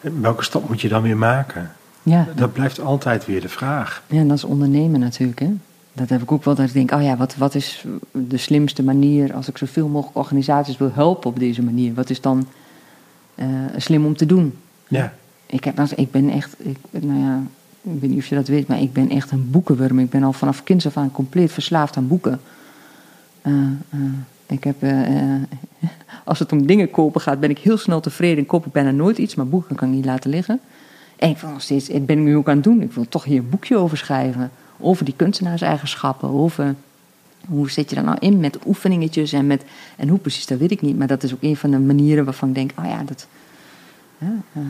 [0.00, 1.72] Welke stap moet je dan weer maken?
[2.08, 2.26] Ja.
[2.34, 4.02] Dat blijft altijd weer de vraag.
[4.08, 5.38] ja, en dat is ondernemen natuurlijk.
[5.40, 5.52] Hè?
[5.92, 8.82] Dat heb ik ook wel dat ik denk, oh ja, wat, wat is de slimste
[8.82, 11.94] manier als ik zoveel mogelijk organisaties wil helpen op deze manier?
[11.94, 12.46] Wat is dan
[13.34, 13.46] eh,
[13.76, 14.54] slim om te doen?
[14.88, 15.14] Ja,
[15.46, 17.42] Ik, heb, als- ik ben echt, ik, nou ja,
[17.82, 19.98] ik weet niet of je dat weet, maar ik ben echt een boekenwurm.
[19.98, 22.40] Ik ben al vanaf kinds af aan compleet verslaafd aan boeken.
[23.42, 23.52] Eh,
[23.90, 23.98] eh,
[24.46, 24.76] ik heb,
[26.24, 28.90] als het om dingen kopen gaat, ben ik heel snel tevreden en koop ik bijna
[28.90, 30.60] nooit iets, maar boeken kan ik niet laten liggen.
[31.16, 33.24] En ik wil nog steeds, ik ben nu ook aan het doen, ik wil toch
[33.24, 34.50] hier een boekje over schrijven.
[34.78, 36.74] Over die kunstenaarseigenschappen, over
[37.48, 39.64] hoe zet je daar nou in met oefeningetjes en met,
[39.96, 40.98] en hoe precies, dat weet ik niet.
[40.98, 43.26] Maar dat is ook een van de manieren waarvan ik denk, oh ja, dat,
[44.18, 44.62] ja, eh,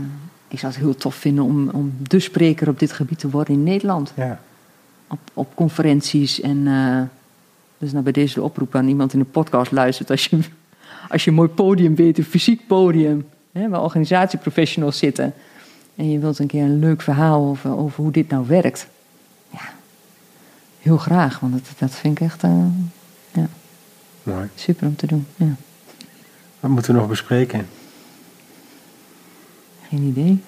[0.49, 3.55] ik zou het heel tof vinden om, om de spreker op dit gebied te worden
[3.55, 4.13] in Nederland.
[4.17, 4.41] ja.
[5.09, 6.67] Op, op conferenties en.
[6.67, 7.03] eh,
[7.79, 10.11] dus nou bij deze de oproep aan iemand in de podcast luistert.
[10.11, 10.39] Als je,
[11.09, 15.35] als je een mooi podium weet, een fysiek podium, hè, waar organisatieprofessionals zitten.
[15.97, 18.87] En je wilt een keer een leuk verhaal over, over hoe dit nou werkt.
[19.51, 19.61] Ja,
[20.81, 22.65] heel graag, want dat, dat vind ik echt uh,
[23.33, 23.47] ja,
[24.23, 24.49] Mooi.
[24.55, 25.27] super om te doen.
[25.37, 25.55] Ja.
[26.61, 27.67] Wat moeten we nog bespreken?
[29.89, 30.43] Geen idee.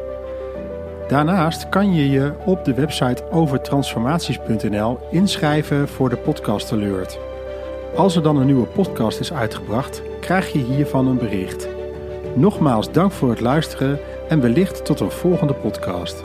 [1.08, 7.18] Daarnaast kan je je op de website overtransformaties.nl inschrijven voor de podcast alert.
[7.96, 11.68] Als er dan een nieuwe podcast is uitgebracht, krijg je hiervan een bericht.
[12.34, 13.98] Nogmaals dank voor het luisteren
[14.28, 16.24] en wellicht tot een volgende podcast.